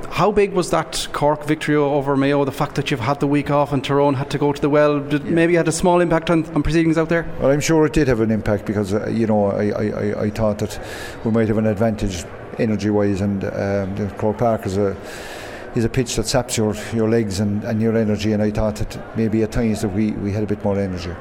How 0.09 0.31
big 0.31 0.53
was 0.53 0.71
that 0.71 1.07
Cork 1.11 1.45
victory 1.45 1.75
over 1.75 2.17
Mayo? 2.17 2.43
The 2.45 2.51
fact 2.51 2.75
that 2.75 2.89
you've 2.89 2.99
had 2.99 3.19
the 3.19 3.27
week 3.27 3.51
off 3.51 3.71
and 3.73 3.83
Tyrone 3.83 4.15
had 4.15 4.29
to 4.31 4.37
go 4.37 4.51
to 4.51 4.61
the 4.61 4.69
well, 4.69 4.99
did 4.99 5.23
yeah. 5.23 5.31
maybe 5.31 5.55
had 5.55 5.67
a 5.67 5.71
small 5.71 5.99
impact 5.99 6.29
on, 6.29 6.45
on, 6.55 6.63
proceedings 6.63 6.97
out 6.97 7.09
there? 7.09 7.29
Well, 7.39 7.51
I'm 7.51 7.59
sure 7.59 7.85
it 7.85 7.93
did 7.93 8.07
have 8.07 8.19
an 8.21 8.31
impact 8.31 8.65
because 8.65 8.93
uh, 8.93 9.07
you 9.09 9.27
know 9.27 9.51
I, 9.51 9.69
I, 9.69 10.21
I, 10.23 10.29
thought 10.29 10.59
that 10.59 10.79
we 11.23 11.31
might 11.31 11.47
have 11.47 11.57
an 11.57 11.67
advantage 11.67 12.25
energy 12.57 12.89
wise, 12.89 13.21
and 13.21 13.43
um, 13.43 14.09
Croke 14.17 14.39
Park 14.39 14.65
is 14.65 14.77
a 14.77 14.97
is 15.75 15.85
a 15.85 15.89
pitch 15.89 16.15
that 16.15 16.25
saps 16.25 16.57
your, 16.57 16.75
your 16.93 17.09
legs 17.09 17.39
and, 17.39 17.63
and 17.63 17.81
your 17.81 17.95
energy, 17.95 18.33
and 18.33 18.41
I 18.41 18.51
thought 18.51 18.77
that 18.77 19.17
maybe 19.17 19.43
at 19.43 19.51
times 19.51 19.81
that 19.81 19.89
we, 19.89 20.11
we 20.13 20.31
had 20.31 20.43
a 20.43 20.47
bit 20.47 20.63
more 20.63 20.79
energy. 20.79 21.11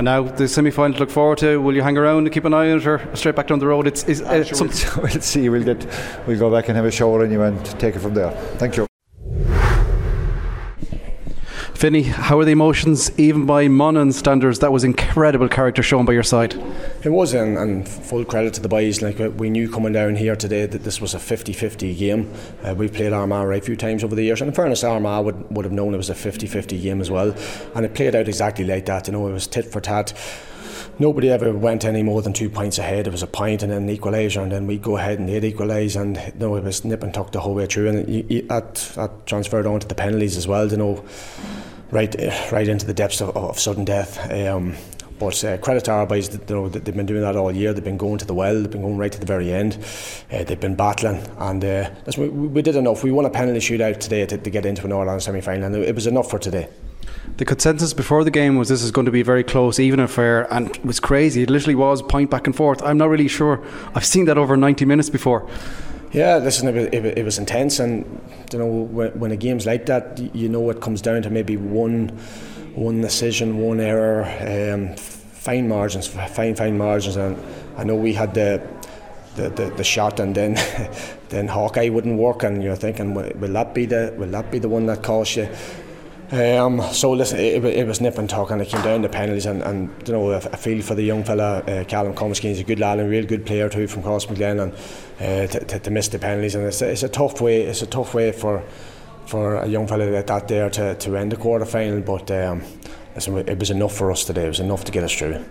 And 0.00 0.06
now 0.06 0.22
the 0.22 0.48
semi 0.48 0.70
final 0.70 0.94
to 0.94 1.00
look 1.00 1.10
forward 1.10 1.36
to. 1.40 1.60
Will 1.60 1.74
you 1.74 1.82
hang 1.82 1.98
around 1.98 2.24
and 2.24 2.32
keep 2.32 2.46
an 2.46 2.54
eye 2.54 2.70
on 2.70 2.78
it 2.78 2.86
or 2.86 3.14
straight 3.14 3.36
back 3.36 3.48
down 3.48 3.58
the 3.58 3.66
road? 3.66 3.86
It's, 3.86 4.02
it's 4.04 4.22
uh, 4.22 4.42
sure 4.44 4.66
we'll, 4.66 5.02
we'll, 5.02 5.20
see. 5.20 5.46
We'll 5.50 5.62
get 5.62 5.86
we'll 6.26 6.38
go 6.38 6.50
back 6.50 6.68
and 6.68 6.76
have 6.76 6.86
a 6.86 6.90
shower 6.90 7.22
and 7.22 7.30
anyway 7.30 7.48
and 7.48 7.66
take 7.78 7.96
it 7.96 7.98
from 7.98 8.14
there. 8.14 8.30
Thank 8.56 8.78
you. 8.78 8.86
Vinny, 11.74 12.04
how 12.04 12.38
are 12.38 12.46
the 12.46 12.52
emotions, 12.52 13.10
even 13.18 13.44
by 13.44 13.68
Monaghan 13.68 14.12
standards? 14.12 14.60
That 14.60 14.72
was 14.72 14.84
incredible 14.84 15.50
character 15.50 15.82
shown 15.82 16.06
by 16.06 16.14
your 16.14 16.22
side. 16.22 16.54
It 17.02 17.08
was, 17.08 17.32
and, 17.32 17.56
and 17.56 17.88
full 17.88 18.26
credit 18.26 18.52
to 18.54 18.60
the 18.60 18.68
boys. 18.68 19.00
Like 19.00 19.18
we 19.38 19.48
knew 19.48 19.70
coming 19.70 19.94
down 19.94 20.16
here 20.16 20.36
today 20.36 20.66
that 20.66 20.84
this 20.84 21.00
was 21.00 21.14
a 21.14 21.18
50-50 21.18 21.96
game. 21.96 22.30
Uh, 22.62 22.74
we've 22.74 22.92
played 22.92 23.14
Armagh 23.14 23.48
right 23.48 23.62
a 23.62 23.64
few 23.64 23.76
times 23.76 24.04
over 24.04 24.14
the 24.14 24.22
years, 24.22 24.42
and 24.42 24.48
in 24.48 24.54
fairness, 24.54 24.84
Armagh 24.84 25.24
would, 25.24 25.50
would 25.50 25.64
have 25.64 25.72
known 25.72 25.94
it 25.94 25.96
was 25.96 26.10
a 26.10 26.14
50-50 26.14 26.82
game 26.82 27.00
as 27.00 27.10
well, 27.10 27.34
and 27.74 27.86
it 27.86 27.94
played 27.94 28.14
out 28.14 28.28
exactly 28.28 28.66
like 28.66 28.84
that. 28.84 29.06
You 29.06 29.14
know, 29.14 29.26
it 29.28 29.32
was 29.32 29.46
tit 29.46 29.64
for 29.64 29.80
tat 29.80 30.12
nobody 30.98 31.30
ever 31.30 31.52
went 31.56 31.84
any 31.86 32.02
more 32.02 32.20
than 32.20 32.34
two 32.34 32.50
points 32.50 32.78
ahead. 32.78 33.06
It 33.06 33.10
was 33.10 33.22
a 33.22 33.26
point 33.26 33.62
and 33.62 33.72
then 33.72 33.88
an 33.88 33.96
equaliser, 33.96 34.42
and 34.42 34.52
then 34.52 34.66
we'd 34.66 34.82
go 34.82 34.98
ahead 34.98 35.18
and 35.18 35.28
they'd 35.28 35.42
equalise, 35.44 35.96
and 35.96 36.16
you 36.16 36.32
know, 36.38 36.56
it 36.56 36.64
was 36.64 36.84
nip 36.84 37.02
and 37.02 37.12
tuck 37.12 37.32
the 37.32 37.40
whole 37.40 37.54
way 37.54 37.64
through. 37.64 37.88
And 37.88 38.08
you, 38.08 38.26
you, 38.28 38.42
that, 38.42 38.74
that 38.96 39.26
transferred 39.26 39.66
on 39.66 39.80
to 39.80 39.88
the 39.88 39.94
penalties 39.94 40.36
as 40.36 40.46
well. 40.46 40.70
You 40.70 40.76
know, 40.76 41.04
right 41.90 42.14
right 42.52 42.68
into 42.68 42.86
the 42.86 42.94
depths 42.94 43.20
of, 43.20 43.36
of 43.36 43.58
sudden 43.58 43.84
death. 43.84 44.30
Um, 44.30 44.76
but 45.20 45.44
uh, 45.44 45.58
credit 45.58 45.84
to 45.84 45.92
our 45.92 46.06
boys, 46.06 46.32
you 46.32 46.40
know, 46.48 46.68
they've 46.70 46.96
been 46.96 47.04
doing 47.04 47.20
that 47.20 47.36
all 47.36 47.52
year. 47.52 47.74
They've 47.74 47.84
been 47.84 47.98
going 47.98 48.18
to 48.18 48.24
the 48.24 48.32
well. 48.32 48.54
They've 48.54 48.70
been 48.70 48.80
going 48.80 48.96
right 48.96 49.12
to 49.12 49.20
the 49.20 49.26
very 49.26 49.52
end. 49.52 49.78
Uh, 50.32 50.44
they've 50.44 50.58
been 50.58 50.74
battling, 50.74 51.22
and 51.36 51.62
uh, 51.62 51.90
we, 52.16 52.28
we, 52.30 52.62
did 52.62 52.74
enough. 52.74 53.04
We 53.04 53.12
won 53.12 53.26
a 53.26 53.30
penalty 53.30 53.60
shootout 53.60 54.00
today 54.00 54.24
to, 54.24 54.38
to 54.38 54.50
get 54.50 54.64
into 54.64 54.86
an 54.86 54.92
All-Ireland 54.92 55.22
semi-final, 55.22 55.62
and 55.62 55.76
it 55.76 55.94
was 55.94 56.06
enough 56.06 56.30
for 56.30 56.38
today. 56.38 56.68
The 57.36 57.44
consensus 57.44 57.92
before 57.92 58.24
the 58.24 58.30
game 58.30 58.56
was 58.56 58.70
this 58.70 58.82
is 58.82 58.90
going 58.90 59.04
to 59.04 59.10
be 59.10 59.20
a 59.20 59.24
very 59.24 59.44
close, 59.44 59.78
even 59.78 60.00
affair, 60.00 60.52
and 60.52 60.74
it 60.74 60.84
was 60.84 60.98
crazy. 60.98 61.42
It 61.42 61.50
literally 61.50 61.74
was 61.74 62.00
point 62.00 62.30
back 62.30 62.46
and 62.46 62.56
forth. 62.56 62.82
I'm 62.82 62.96
not 62.96 63.10
really 63.10 63.28
sure. 63.28 63.62
I've 63.94 64.06
seen 64.06 64.24
that 64.24 64.38
over 64.38 64.56
90 64.56 64.86
minutes 64.86 65.10
before. 65.10 65.48
Yeah, 66.12 66.38
listen, 66.38 66.66
it, 66.66 66.92
it, 66.92 67.18
it, 67.18 67.24
was 67.24 67.38
intense, 67.38 67.78
and 67.78 68.04
you 68.52 68.58
know 68.58 68.66
when, 68.66 69.10
when 69.20 69.30
a 69.30 69.36
game's 69.36 69.64
like 69.64 69.86
that, 69.86 70.18
you 70.34 70.48
know 70.48 70.68
it 70.70 70.80
comes 70.80 71.00
down 71.00 71.22
to 71.22 71.30
maybe 71.30 71.56
one, 71.56 72.18
one 72.74 73.00
decision, 73.00 73.58
one 73.58 73.80
error, 73.80 74.24
um, 74.40 74.96
fine 74.96 75.68
margins, 75.68 76.06
fine 76.06 76.54
fine 76.54 76.78
margins, 76.78 77.16
and 77.16 77.36
I 77.76 77.84
know 77.84 77.94
we 77.94 78.12
had 78.12 78.34
the 78.34 78.62
the, 79.36 79.48
the, 79.48 79.70
the 79.70 79.84
shot 79.84 80.20
and 80.20 80.34
then 80.34 80.54
then 81.28 81.48
Hawkeye 81.48 81.88
wouldn't 81.88 82.18
work 82.18 82.42
and 82.42 82.62
you're 82.62 82.76
thinking 82.76 83.14
will, 83.14 83.52
that 83.52 83.74
be 83.74 83.86
the 83.86 84.14
will 84.18 84.26
that 84.28 84.50
be 84.50 84.58
the 84.58 84.68
one 84.68 84.86
that 84.86 85.02
costs 85.02 85.36
you 85.36 85.48
um, 86.32 86.80
so 86.92 87.10
listen, 87.10 87.40
it, 87.40 87.64
it, 87.64 87.86
was 87.88 88.00
nip 88.00 88.16
and 88.16 88.30
tuck, 88.30 88.52
and 88.52 88.62
it 88.62 88.68
came 88.68 88.82
down 88.82 89.02
to 89.02 89.08
penalties. 89.08 89.46
And, 89.46 89.62
and 89.62 89.90
you 90.06 90.14
know, 90.14 90.32
I, 90.32 90.38
feel 90.38 90.80
for 90.80 90.94
the 90.94 91.02
young 91.02 91.24
fella, 91.24 91.58
uh, 91.62 91.82
Callum 91.84 92.14
Cumiskey. 92.14 92.50
He's 92.50 92.60
a 92.60 92.64
good 92.64 92.78
lad 92.78 93.00
and 93.00 93.08
a 93.08 93.10
real 93.10 93.26
good 93.26 93.44
player 93.44 93.68
too 93.68 93.88
from 93.88 94.04
Crossmaglen, 94.04 94.62
and 94.62 94.72
uh, 95.18 95.52
to, 95.52 95.64
to, 95.64 95.78
to, 95.80 95.90
miss 95.90 96.06
the 96.06 96.20
penalties. 96.20 96.54
And 96.54 96.66
it's 96.66 96.82
it's 96.82 97.02
a 97.02 97.08
tough 97.08 97.40
way. 97.40 97.62
It's 97.62 97.82
a 97.82 97.86
tough 97.86 98.14
way 98.14 98.30
for 98.30 98.62
for 99.30 99.56
a 99.56 99.66
young 99.66 99.86
fella 99.86 100.10
like 100.10 100.26
that 100.26 100.48
there 100.48 100.68
to, 100.68 100.96
to 100.96 101.16
end 101.16 101.30
the 101.30 101.36
quarter 101.36 101.64
final. 101.64 102.00
But 102.00 102.30
um, 102.32 102.62
it 103.14 103.58
was 103.58 103.70
enough 103.70 103.94
for 103.94 104.10
us 104.10 104.24
today. 104.24 104.44
It 104.46 104.48
was 104.48 104.60
enough 104.60 104.84
to 104.84 104.92
get 104.92 105.04
us 105.04 105.14
through. 105.14 105.44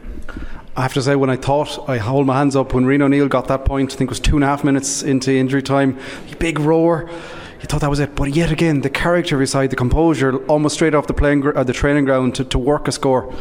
I 0.76 0.82
have 0.82 0.94
to 0.94 1.02
say, 1.02 1.15
when 1.15 1.30
I 1.30 1.36
thought 1.36 1.89
I 1.89 1.98
hold 1.98 2.28
my 2.28 2.38
hands 2.38 2.56
up 2.56 2.74
when 2.74 2.86
Rian 2.86 3.02
O'Neill 3.02 3.28
got 3.28 3.48
that 3.48 3.65
point, 3.65 3.94
I 3.94 3.96
think 3.96 4.10
it 4.10 4.12
was 4.12 4.20
two 4.20 4.36
and 4.36 4.44
a 4.44 4.48
half 4.48 4.63
minutes 4.63 5.02
into 5.02 5.32
injury 5.32 5.63
time. 5.63 5.98
Big 6.39 6.60
roar. 6.60 7.10
You 7.60 7.65
thought 7.65 7.82
that 7.82 7.89
was 7.89 8.00
it, 8.00 8.15
but 8.15 8.34
yet 8.34 8.52
again, 8.52 8.82
the 8.82 8.89
character 8.89 9.38
beside 9.38 9.70
the 9.70 9.76
composure, 9.76 10.38
almost 10.46 10.76
straight 10.76 10.96
off 10.96 11.08
the 11.08 11.13
playing, 11.13 11.46
uh, 11.46 11.63
the 11.63 11.74
training 11.74 12.06
ground 12.06 12.36
to, 12.36 12.46
to 12.46 12.58
work 12.58 12.88
a 12.88 12.92
score. 12.94 13.34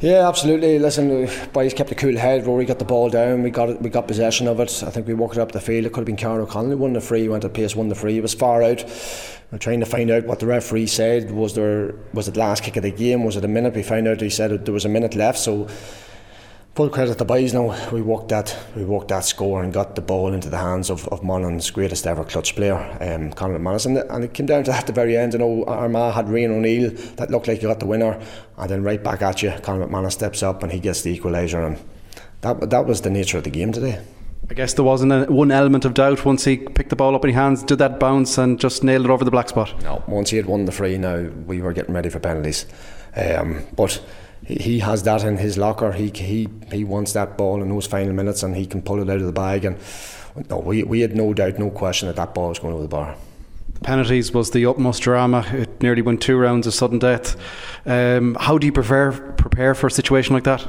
Yeah, 0.00 0.26
absolutely. 0.26 0.78
Listen, 0.78 1.28
boys 1.52 1.74
kept 1.74 1.92
a 1.92 1.94
cool 1.94 2.16
head. 2.16 2.46
Rory 2.46 2.64
got 2.64 2.78
the 2.78 2.86
ball 2.86 3.10
down. 3.10 3.42
We 3.42 3.50
got 3.50 3.68
it, 3.68 3.82
we 3.82 3.90
got 3.90 4.08
possession 4.08 4.48
of 4.48 4.58
it. 4.58 4.82
I 4.82 4.88
think 4.88 5.06
we 5.06 5.12
walked 5.12 5.36
it 5.36 5.40
up 5.40 5.52
the 5.52 5.60
field. 5.60 5.84
It 5.84 5.90
could 5.92 6.00
have 6.00 6.06
been 6.06 6.16
Karl 6.16 6.42
O'Connell 6.42 6.78
won 6.78 6.94
the 6.94 7.02
free. 7.02 7.28
Went 7.28 7.42
to 7.42 7.50
pace, 7.50 7.76
won 7.76 7.88
the 7.90 7.94
free. 7.94 8.16
It 8.16 8.22
was 8.22 8.32
far 8.32 8.62
out. 8.62 8.82
We're 9.52 9.58
trying 9.58 9.80
to 9.80 9.86
find 9.86 10.10
out 10.10 10.24
what 10.24 10.40
the 10.40 10.46
referee 10.46 10.86
said. 10.86 11.30
Was 11.30 11.54
there 11.54 11.94
was 12.14 12.28
it 12.28 12.36
last 12.38 12.62
kick 12.62 12.76
of 12.76 12.82
the 12.82 12.90
game? 12.90 13.24
Was 13.24 13.36
it 13.36 13.44
a 13.44 13.48
minute? 13.48 13.74
We 13.74 13.82
found 13.82 14.08
out 14.08 14.22
he 14.22 14.30
said 14.30 14.64
there 14.64 14.72
was 14.72 14.86
a 14.86 14.88
minute 14.88 15.14
left. 15.14 15.38
So 15.38 15.68
full 16.80 16.88
credit 16.88 17.12
to 17.12 17.18
the 17.18 17.24
boys 17.26 17.52
now. 17.52 17.76
We 17.92 18.00
worked 18.00 18.30
that 18.30 18.56
we 18.74 18.84
worked 18.84 19.08
that 19.08 19.26
score 19.26 19.62
and 19.62 19.70
got 19.70 19.96
the 19.96 20.00
ball 20.00 20.32
into 20.32 20.48
the 20.48 20.56
hands 20.56 20.88
of, 20.88 21.06
of 21.08 21.22
Monaghan's 21.22 21.70
greatest 21.70 22.06
ever 22.06 22.24
clutch 22.24 22.56
player, 22.56 22.78
um, 23.02 23.34
Conor 23.34 23.58
McManus. 23.58 23.84
And, 23.84 23.98
and 23.98 24.24
it 24.24 24.32
came 24.32 24.46
down 24.46 24.64
to 24.64 24.70
that 24.70 24.80
at 24.80 24.86
the 24.86 24.94
very 24.94 25.14
end. 25.14 25.34
You 25.34 25.40
know, 25.40 25.64
Armagh 25.66 26.14
had 26.14 26.24
Rian 26.28 26.56
O'Neill 26.56 26.90
that 27.16 27.30
looked 27.30 27.48
like 27.48 27.58
he 27.58 27.66
got 27.66 27.80
the 27.80 27.86
winner, 27.86 28.18
and 28.56 28.70
then 28.70 28.82
right 28.82 29.04
back 29.04 29.20
at 29.20 29.42
you, 29.42 29.52
Conor 29.62 29.86
McManus 29.86 30.12
steps 30.12 30.42
up 30.42 30.62
and 30.62 30.72
he 30.72 30.80
gets 30.80 31.02
the 31.02 31.18
equaliser, 31.18 31.66
and 31.66 31.78
that 32.40 32.70
that 32.70 32.86
was 32.86 33.02
the 33.02 33.10
nature 33.10 33.36
of 33.36 33.44
the 33.44 33.50
game 33.50 33.72
today. 33.72 34.02
I 34.48 34.54
guess 34.54 34.72
there 34.72 34.84
wasn't 34.84 35.12
a, 35.12 35.26
one 35.26 35.50
element 35.50 35.84
of 35.84 35.92
doubt 35.92 36.24
once 36.24 36.46
he 36.46 36.56
picked 36.56 36.88
the 36.88 36.96
ball 36.96 37.14
up 37.14 37.24
in 37.26 37.28
his 37.28 37.36
hands, 37.36 37.62
did 37.62 37.76
that 37.80 38.00
bounce 38.00 38.38
and 38.38 38.58
just 38.58 38.82
nailed 38.82 39.04
it 39.04 39.10
over 39.10 39.22
the 39.22 39.30
black 39.30 39.50
spot. 39.50 39.74
No, 39.82 40.02
once 40.08 40.30
he 40.30 40.38
had 40.38 40.46
won 40.46 40.64
the 40.64 40.72
free, 40.72 40.96
now 40.96 41.28
we 41.46 41.60
were 41.60 41.74
getting 41.74 41.94
ready 41.94 42.08
for 42.08 42.20
penalties. 42.20 42.64
Um, 43.14 43.66
but 43.76 44.02
he 44.58 44.80
has 44.80 45.02
that 45.04 45.22
in 45.24 45.36
his 45.36 45.56
locker. 45.56 45.92
He 45.92 46.10
he 46.14 46.48
he 46.72 46.84
wants 46.84 47.12
that 47.12 47.36
ball 47.36 47.62
in 47.62 47.68
those 47.68 47.86
final 47.86 48.12
minutes, 48.12 48.42
and 48.42 48.56
he 48.56 48.66
can 48.66 48.82
pull 48.82 49.00
it 49.00 49.08
out 49.08 49.20
of 49.20 49.26
the 49.26 49.32
bag. 49.32 49.64
And 49.64 49.76
no, 50.48 50.58
we 50.58 50.82
we 50.82 51.00
had 51.00 51.16
no 51.16 51.32
doubt, 51.34 51.58
no 51.58 51.70
question 51.70 52.08
that 52.08 52.16
that 52.16 52.34
ball 52.34 52.48
was 52.48 52.58
going 52.58 52.74
over 52.74 52.82
the 52.82 52.88
bar. 52.88 53.14
The 53.74 53.80
penalties 53.80 54.32
was 54.32 54.50
the 54.50 54.66
utmost 54.66 55.02
drama. 55.02 55.46
It 55.52 55.82
nearly 55.82 56.02
went 56.02 56.20
two 56.20 56.36
rounds 56.36 56.66
of 56.66 56.74
sudden 56.74 56.98
death. 56.98 57.36
Um, 57.86 58.36
how 58.40 58.58
do 58.58 58.66
you 58.66 58.72
prepare 58.72 59.12
prepare 59.12 59.74
for 59.74 59.86
a 59.86 59.90
situation 59.90 60.34
like 60.34 60.44
that? 60.44 60.66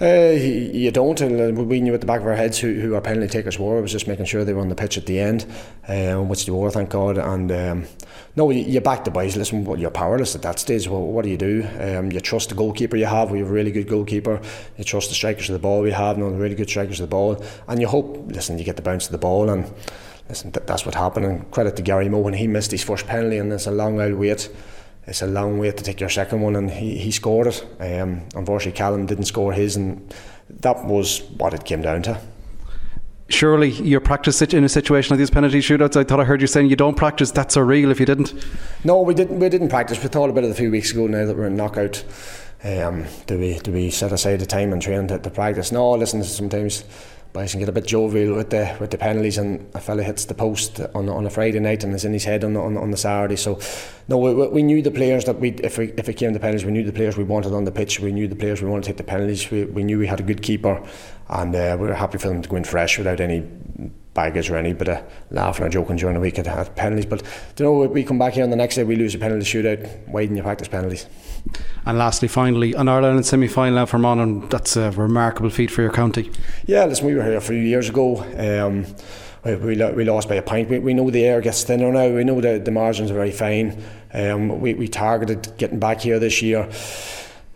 Uh, 0.00 0.32
you 0.32 0.90
don't, 0.90 1.20
and 1.20 1.58
uh, 1.58 1.62
we 1.62 1.80
knew 1.80 1.94
at 1.94 2.00
the 2.00 2.06
back 2.06 2.20
of 2.20 2.26
our 2.26 2.34
heads 2.34 2.58
who, 2.58 2.80
who 2.80 2.94
our 2.94 3.00
penalty 3.00 3.28
takers 3.28 3.58
were. 3.58 3.78
It 3.78 3.82
was 3.82 3.92
just 3.92 4.08
making 4.08 4.24
sure 4.24 4.44
they 4.44 4.52
were 4.52 4.60
on 4.60 4.68
the 4.68 4.74
pitch 4.74 4.98
at 4.98 5.06
the 5.06 5.20
end, 5.20 5.46
um, 5.86 6.28
which 6.28 6.46
they 6.46 6.52
were, 6.52 6.70
thank 6.70 6.90
God. 6.90 7.16
And 7.16 7.52
um, 7.52 7.86
no, 8.34 8.50
you, 8.50 8.64
you 8.64 8.80
back 8.80 9.04
the 9.04 9.12
boys. 9.12 9.36
Listen, 9.36 9.64
well, 9.64 9.78
you're 9.78 9.90
powerless 9.90 10.34
at 10.34 10.42
that 10.42 10.58
stage. 10.58 10.88
Well, 10.88 11.02
what 11.02 11.24
do 11.24 11.30
you 11.30 11.36
do? 11.36 11.68
Um, 11.78 12.10
you 12.10 12.18
trust 12.20 12.48
the 12.48 12.56
goalkeeper 12.56 12.96
you 12.96 13.06
have. 13.06 13.30
We 13.30 13.38
have 13.38 13.48
a 13.48 13.52
really 13.52 13.70
good 13.70 13.88
goalkeeper. 13.88 14.40
You 14.76 14.84
trust 14.84 15.10
the 15.10 15.14
strikers 15.14 15.48
of 15.48 15.52
the 15.52 15.60
ball 15.60 15.80
we 15.80 15.92
have. 15.92 16.18
No, 16.18 16.26
really 16.28 16.56
good 16.56 16.68
strikers 16.68 16.98
of 16.98 17.08
the 17.08 17.14
ball. 17.14 17.44
And 17.68 17.80
you 17.80 17.86
hope, 17.86 18.24
listen, 18.26 18.58
you 18.58 18.64
get 18.64 18.76
the 18.76 18.82
bounce 18.82 19.06
of 19.06 19.12
the 19.12 19.18
ball. 19.18 19.48
And 19.48 19.72
listen, 20.28 20.50
that's 20.50 20.84
what 20.84 20.96
happened. 20.96 21.26
And 21.26 21.50
credit 21.52 21.76
to 21.76 21.82
Gary 21.82 22.08
Mohan 22.08 22.32
he 22.32 22.48
missed 22.48 22.72
his 22.72 22.82
first 22.82 23.06
penalty, 23.06 23.38
and 23.38 23.52
it's 23.52 23.68
a 23.68 23.70
long 23.70 24.00
old 24.00 24.14
wait 24.14 24.50
it's 25.06 25.22
a 25.22 25.26
long 25.26 25.58
wait 25.58 25.76
to 25.76 25.84
take 25.84 26.00
your 26.00 26.08
second 26.08 26.40
one, 26.40 26.56
and 26.56 26.70
he, 26.70 26.96
he 26.96 27.10
scored 27.10 27.48
it. 27.48 27.66
Um, 27.78 28.22
unfortunately, 28.34 28.76
Callum 28.76 29.06
didn't 29.06 29.26
score 29.26 29.52
his, 29.52 29.76
and 29.76 30.14
that 30.48 30.84
was 30.84 31.22
what 31.36 31.54
it 31.54 31.64
came 31.64 31.82
down 31.82 32.02
to. 32.02 32.20
Surely 33.28 33.70
you 33.70 33.98
practice 34.00 34.42
it 34.42 34.52
in 34.52 34.64
a 34.64 34.68
situation 34.68 35.14
like 35.14 35.18
these 35.18 35.30
penalty 35.30 35.60
shootouts. 35.60 35.96
I 35.96 36.04
thought 36.04 36.20
I 36.20 36.24
heard 36.24 36.42
you 36.42 36.46
saying 36.46 36.68
you 36.68 36.76
don't 36.76 36.96
practice. 36.96 37.30
That's 37.30 37.56
surreal 37.56 37.90
if 37.90 37.98
you 37.98 38.06
didn't. 38.06 38.34
No, 38.84 39.00
we 39.00 39.14
didn't. 39.14 39.38
We 39.38 39.48
didn't 39.48 39.70
practice. 39.70 40.02
We 40.02 40.08
thought 40.08 40.28
about 40.28 40.44
it 40.44 40.50
a 40.50 40.54
few 40.54 40.70
weeks 40.70 40.92
ago. 40.92 41.06
Now 41.06 41.24
that 41.24 41.36
we're 41.36 41.46
in 41.46 41.56
knockout, 41.56 42.04
um, 42.62 43.06
do 43.26 43.38
we 43.38 43.58
do 43.60 43.72
we 43.72 43.90
set 43.90 44.12
aside 44.12 44.40
the 44.40 44.46
time 44.46 44.74
and 44.74 44.82
train 44.82 45.08
to, 45.08 45.18
to 45.18 45.30
practice? 45.30 45.72
No, 45.72 45.92
listen. 45.92 46.22
Sometimes 46.22 46.84
can 47.34 47.58
get 47.58 47.68
a 47.68 47.72
bit 47.72 47.86
jovial 47.86 48.36
with 48.36 48.50
the 48.50 48.76
with 48.78 48.90
the 48.90 48.98
penalties, 48.98 49.38
and 49.38 49.68
a 49.74 49.80
fella 49.80 50.04
hits 50.04 50.24
the 50.26 50.34
post 50.34 50.80
on 50.94 51.08
on 51.08 51.26
a 51.26 51.30
Friday 51.30 51.58
night 51.58 51.82
and 51.82 51.92
it's 51.92 52.04
in 52.04 52.12
his 52.12 52.24
head 52.24 52.44
on 52.44 52.56
on, 52.56 52.76
on 52.76 52.92
the 52.92 52.96
Saturday. 52.96 53.36
So, 53.36 53.58
no, 54.06 54.18
we, 54.18 54.32
we 54.48 54.62
knew 54.62 54.82
the 54.82 54.92
players 54.92 55.24
that 55.24 55.40
we 55.40 55.50
if 55.50 55.76
we 55.76 55.92
if 55.96 56.08
it 56.08 56.14
came 56.14 56.32
to 56.32 56.38
penalties, 56.38 56.64
we 56.64 56.70
knew 56.70 56.84
the 56.84 56.92
players 56.92 57.16
we 57.16 57.24
wanted 57.24 57.52
on 57.52 57.64
the 57.64 57.72
pitch. 57.72 57.98
We 57.98 58.12
knew 58.12 58.28
the 58.28 58.36
players 58.36 58.62
we 58.62 58.68
wanted 58.68 58.84
to 58.84 58.88
take 58.90 58.98
the 58.98 59.04
penalties. 59.04 59.50
We, 59.50 59.64
we 59.64 59.82
knew 59.82 59.98
we 59.98 60.06
had 60.06 60.20
a 60.20 60.22
good 60.22 60.42
keeper, 60.42 60.80
and 61.28 61.54
uh, 61.56 61.76
we 61.78 61.88
were 61.88 61.94
happy 61.94 62.18
for 62.18 62.28
them 62.28 62.40
to 62.40 62.48
go 62.48 62.56
in 62.56 62.64
fresh 62.64 62.98
without 62.98 63.20
any 63.20 63.42
baggage 64.14 64.48
or 64.48 64.56
any 64.56 64.72
bit 64.72 64.88
of 64.88 65.02
laughing 65.30 65.66
or 65.66 65.68
joking 65.68 65.96
during 65.96 66.14
the 66.14 66.20
week 66.20 66.38
at, 66.38 66.46
at 66.46 66.74
penalties. 66.76 67.06
But 67.06 67.22
you 67.58 67.64
know, 67.64 67.72
we 67.80 68.04
come 68.04 68.18
back 68.18 68.34
here 68.34 68.44
on 68.44 68.50
the 68.50 68.56
next 68.56 68.76
day, 68.76 68.84
we 68.84 68.96
lose 68.96 69.14
a 69.14 69.18
penalty 69.18 69.44
shootout. 69.44 70.08
Why 70.08 70.22
didn't 70.22 70.36
you 70.36 70.42
practice 70.42 70.68
penalties? 70.68 71.06
And 71.84 71.98
lastly, 71.98 72.28
finally, 72.28 72.72
an 72.72 72.88
Ireland 72.88 73.26
semi 73.26 73.48
final 73.48 73.74
now 73.74 73.86
for 73.86 73.98
Monaghan. 73.98 74.48
That's 74.48 74.76
a 74.76 74.90
remarkable 74.92 75.50
feat 75.50 75.70
for 75.70 75.82
your 75.82 75.92
county. 75.92 76.30
Yeah, 76.66 76.86
listen, 76.86 77.06
we 77.06 77.14
were 77.14 77.22
here 77.22 77.36
a 77.36 77.40
few 77.40 77.56
years 77.56 77.88
ago. 77.90 78.22
Um, 78.38 78.86
we, 79.44 79.76
we, 79.76 80.04
lost 80.04 80.28
by 80.28 80.36
a 80.36 80.42
point. 80.42 80.70
We, 80.70 80.78
we 80.78 80.94
know 80.94 81.10
the 81.10 81.24
air 81.24 81.42
gets 81.42 81.64
thinner 81.64 81.92
now. 81.92 82.08
We 82.08 82.24
know 82.24 82.40
that 82.40 82.64
the 82.64 82.70
margins 82.70 83.10
are 83.10 83.14
very 83.14 83.30
fine. 83.30 83.82
Um, 84.14 84.60
we, 84.60 84.72
we 84.72 84.88
targeted 84.88 85.52
getting 85.58 85.78
back 85.78 86.00
here 86.00 86.18
this 86.18 86.40
year. 86.40 86.70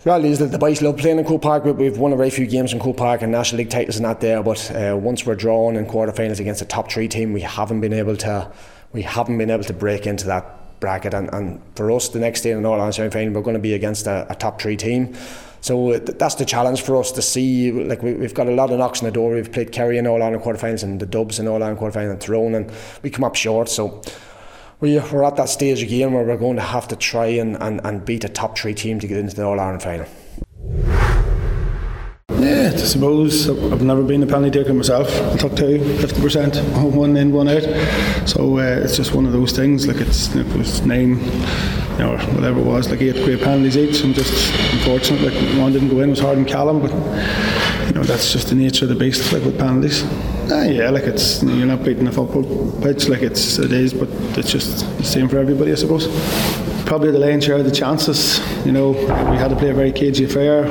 Reality 0.09 0.31
is 0.31 0.39
that 0.39 0.53
the 0.53 0.59
boys 0.59 0.81
love 0.81 0.97
playing 0.97 1.19
in 1.19 1.27
Croke 1.27 1.43
Park. 1.43 1.65
We've 1.67 1.99
won 1.99 2.15
a 2.15 2.17
very 2.17 2.31
few 2.31 2.47
games 2.47 2.73
in 2.73 2.81
Croke 2.81 2.97
Park 2.97 3.21
and 3.21 3.31
National 3.31 3.59
League 3.59 3.69
titles 3.69 3.99
are 3.99 4.03
not 4.03 4.23
there. 4.23 4.43
But 4.43 4.71
uh, 4.71 4.97
once 4.99 5.27
we're 5.27 5.35
drawn 5.35 5.77
in 5.77 5.85
quarterfinals 5.85 6.41
against 6.41 6.63
a 6.63 6.65
top 6.65 6.91
three 6.91 7.09
team, 7.09 7.35
we 7.35 7.43
haven't 7.43 7.83
been 7.83 7.93
able 7.93 8.17
to 8.17 8.51
we 8.95 9.03
haven't 9.03 9.37
been 9.37 9.51
able 9.51 9.65
to 9.65 9.75
break 9.75 10.07
into 10.07 10.25
that 10.25 10.81
bracket. 10.81 11.13
And, 11.13 11.29
and 11.35 11.61
for 11.75 11.91
us, 11.91 12.09
the 12.09 12.21
next 12.21 12.41
day 12.41 12.53
in 12.53 12.63
the 12.63 12.69
All 12.71 12.77
Ireland 12.77 12.95
semi 12.95 13.11
final, 13.11 13.35
we're 13.35 13.43
going 13.43 13.53
to 13.53 13.61
be 13.61 13.75
against 13.75 14.07
a, 14.07 14.27
a 14.31 14.35
top 14.35 14.59
three 14.59 14.79
team. 14.79 15.15
So 15.61 15.93
uh, 15.93 15.99
that's 15.99 16.37
the 16.37 16.47
challenge 16.47 16.81
for 16.81 16.97
us 16.97 17.13
to 17.13 17.21
see. 17.21 17.71
Like 17.71 18.03
we, 18.03 18.19
have 18.23 18.33
got 18.33 18.47
a 18.47 18.53
lot 18.53 18.71
of 18.71 18.79
knocks 18.79 19.01
on 19.01 19.05
the 19.05 19.13
door. 19.13 19.35
We've 19.35 19.53
played 19.53 19.73
Kerry 19.73 19.99
in 19.99 20.07
All 20.07 20.23
Ireland 20.23 20.43
quarterfinals 20.43 20.85
and 20.85 20.99
the 20.99 21.05
Dubs 21.05 21.39
in 21.39 21.47
All 21.47 21.63
Ireland 21.63 21.81
quarterfinals 21.81 22.13
and 22.13 22.21
Tyrone, 22.23 22.55
and 22.55 22.73
we 23.03 23.11
come 23.11 23.25
up 23.25 23.35
short. 23.35 23.69
So 23.69 24.01
we, 24.81 24.99
we're 25.13 25.25
at 25.25 25.37
that 25.37 25.49
stage 25.49 25.83
again 25.83 26.13
where 26.13 26.25
we're 26.25 26.37
going 26.37 26.57
to 26.57 26.63
have 26.63 26.89
to 26.89 26.97
try 26.97 27.27
and, 27.27 27.57
and, 27.61 27.81
and 27.85 28.05
beat 28.05 28.25
a 28.25 28.29
top 28.29 28.57
three 28.57 28.75
team 28.75 29.01
to 29.01 29.07
get 29.07 29.19
into 29.19 29.35
the 29.35 29.45
All 29.45 29.59
Ireland 29.59 29.83
final. 29.83 30.07
Yeah, 32.41 32.71
I 32.73 32.77
suppose 32.77 33.51
I've 33.51 33.83
never 33.83 34.05
been 34.05 34.23
a 34.23 34.27
penalty 34.27 34.59
taker 34.59 34.73
myself. 34.73 35.09
I 35.33 35.37
took 35.37 35.57
two, 35.57 35.79
50%, 35.79 36.93
one 36.95 37.17
in, 37.17 37.33
one 37.33 37.49
out. 37.49 37.63
So 38.29 38.59
uh, 38.59 38.81
it's 38.85 38.97
just 38.97 39.15
one 39.15 39.27
of 39.27 39.33
those 39.33 39.51
things. 39.51 39.89
Like 39.89 39.97
it's 39.97 40.35
it 40.37 40.47
was 40.57 40.83
nine, 40.87 41.19
you 41.19 41.99
know, 41.99 42.17
whatever 42.35 42.61
it 42.61 42.65
was, 42.65 42.89
like 42.89 43.01
eight 43.03 43.17
great 43.25 43.41
penalties 43.41 43.77
each. 43.77 44.05
I'm 44.05 44.15
just 44.15 44.55
unfortunate. 44.75 45.23
Like 45.23 45.59
one 45.59 45.73
didn't 45.73 45.89
go 45.89 46.01
in. 46.01 46.11
It 46.11 46.13
was 46.13 46.21
hard 46.21 46.39
in 46.39 46.45
Callum, 46.45 46.81
but 46.81 46.93
you 47.89 47.95
know 47.95 48.05
that's 48.05 48.33
just 48.33 48.51
the 48.51 48.55
nature 48.55 48.85
of 48.85 48.91
the 48.91 48.95
beast. 48.95 49.33
Like 49.33 49.45
with 49.45 49.59
penalties. 49.59 50.05
Ah, 50.51 50.65
yeah, 50.65 50.91
like 50.91 51.05
it's 51.05 51.43
you 51.43 51.63
are 51.63 51.67
not 51.67 51.85
beating 51.85 52.07
a 52.07 52.13
football 52.13 52.73
pitch 52.81 53.09
like 53.09 53.23
it's 53.23 53.59
it 53.59 53.73
is, 53.73 53.93
but 53.93 54.09
it's 54.39 54.51
just 54.51 54.87
the 54.97 55.05
same 55.05 55.29
for 55.29 55.39
everybody, 55.39 55.73
I 55.73 55.75
suppose. 55.75 56.07
Probably 56.87 57.11
the 57.11 57.19
lion's 57.19 57.45
share 57.45 57.57
of 57.57 57.65
the 57.65 57.71
chances. 57.71 58.41
You 58.65 58.73
know, 58.73 58.91
we 58.93 59.37
had 59.37 59.49
to 59.49 59.57
play 59.57 59.71
a 59.71 59.75
very 59.75 59.93
cagey 59.93 60.25
affair 60.25 60.65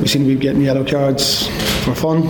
we 0.00 0.08
seem 0.08 0.22
to 0.24 0.34
be 0.34 0.36
getting 0.36 0.60
yellow 0.60 0.84
cards 0.84 1.48
for 1.84 1.94
fun. 1.94 2.26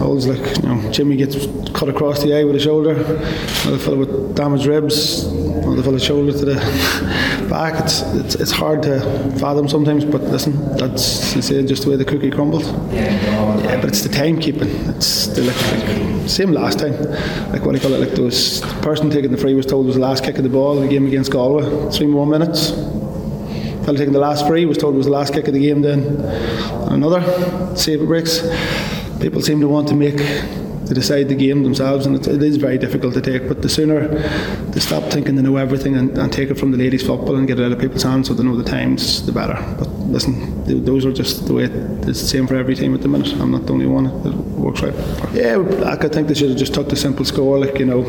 Always 0.00 0.26
like 0.26 0.56
you 0.58 0.68
know, 0.68 0.92
Jimmy 0.92 1.16
gets 1.16 1.36
cut 1.72 1.88
across 1.88 2.22
the 2.22 2.34
eye 2.34 2.44
with 2.44 2.56
a 2.56 2.60
shoulder, 2.60 2.92
another 2.92 3.78
fellow 3.78 3.96
with 3.96 4.36
damaged 4.36 4.66
ribs, 4.66 5.24
another 5.24 5.82
fellow's 5.82 6.04
shoulder 6.04 6.32
to 6.32 6.44
the 6.44 7.46
back. 7.50 7.82
It's, 7.82 8.02
it's 8.02 8.34
it's 8.34 8.50
hard 8.50 8.82
to 8.82 9.00
fathom 9.38 9.68
sometimes, 9.68 10.04
but 10.04 10.22
listen, 10.22 10.52
that's 10.76 11.32
just 11.34 11.48
the 11.84 11.90
way 11.90 11.96
the 11.96 12.04
cookie 12.04 12.30
crumbles. 12.30 12.66
Yeah, 12.92 13.80
but 13.80 13.88
it's 13.88 14.02
the 14.02 14.10
timekeeping. 14.10 14.88
It's 14.94 15.28
the, 15.28 15.42
like, 15.42 15.72
like, 15.72 16.28
same 16.28 16.52
last 16.52 16.78
time. 16.78 16.92
Like 17.50 17.64
what 17.64 17.72
do 17.72 17.78
you 17.78 17.80
call 17.80 17.94
it? 17.94 18.00
Like 18.00 18.14
those 18.14 18.60
the 18.60 18.80
person 18.82 19.10
taking 19.10 19.30
the 19.30 19.38
free 19.38 19.54
was 19.54 19.66
told 19.66 19.86
was 19.86 19.94
the 19.94 20.02
last 20.02 20.24
kick 20.24 20.36
of 20.36 20.42
the 20.42 20.50
ball 20.50 20.78
the 20.80 20.88
game 20.88 21.06
against 21.06 21.32
Galway. 21.32 21.90
Three 21.90 22.06
more 22.06 22.26
minutes 22.26 22.72
taking 23.96 24.12
the 24.12 24.18
last 24.18 24.46
free 24.46 24.64
was 24.64 24.78
told 24.78 24.94
it 24.94 24.98
was 24.98 25.06
the 25.06 25.12
last 25.12 25.32
kick 25.32 25.48
of 25.48 25.54
the 25.54 25.60
game 25.60 25.82
then 25.82 26.02
another 26.90 27.20
save 27.76 28.02
it 28.02 28.06
breaks 28.06 28.40
people 29.20 29.40
seem 29.40 29.60
to 29.60 29.68
want 29.68 29.88
to 29.88 29.94
make 29.94 30.18
to 30.88 30.94
decide 30.94 31.28
the 31.28 31.34
game 31.34 31.62
themselves, 31.62 32.06
and 32.06 32.16
it, 32.16 32.26
it 32.26 32.42
is 32.42 32.56
very 32.56 32.78
difficult 32.78 33.14
to 33.14 33.20
take. 33.20 33.46
But 33.46 33.62
the 33.62 33.68
sooner 33.68 34.08
they 34.08 34.80
stop 34.80 35.04
thinking 35.12 35.36
they 35.36 35.42
know 35.42 35.56
everything 35.56 35.96
and, 35.96 36.16
and, 36.18 36.32
take 36.32 36.50
it 36.50 36.54
from 36.54 36.70
the 36.70 36.78
ladies' 36.78 37.06
football 37.06 37.36
and 37.36 37.46
get 37.46 37.60
it 37.60 37.64
out 37.64 37.72
of 37.72 37.78
people's 37.78 38.02
hands 38.02 38.28
so 38.28 38.34
they 38.34 38.42
know 38.42 38.56
the 38.56 38.68
times, 38.68 39.24
the 39.26 39.32
better. 39.32 39.58
But 39.78 39.88
listen, 40.16 40.84
those 40.84 41.04
are 41.04 41.12
just 41.12 41.46
the 41.46 41.54
way 41.54 41.64
it's 41.64 42.06
the 42.06 42.14
same 42.14 42.46
for 42.46 42.56
every 42.56 42.74
team 42.74 42.94
at 42.94 43.02
the 43.02 43.08
minute. 43.08 43.32
I'm 43.34 43.50
not 43.50 43.66
the 43.66 43.72
only 43.72 43.86
one 43.86 44.04
that 44.22 44.34
works 44.34 44.82
right. 44.82 44.94
Yeah, 45.34 45.62
I 45.84 45.96
could 45.96 46.12
think 46.12 46.28
they 46.28 46.34
should 46.34 46.50
have 46.50 46.58
just 46.58 46.74
took 46.74 46.88
the 46.88 46.96
simple 46.96 47.24
score, 47.24 47.58
like 47.58 47.78
you 47.78 47.86
know 47.86 48.02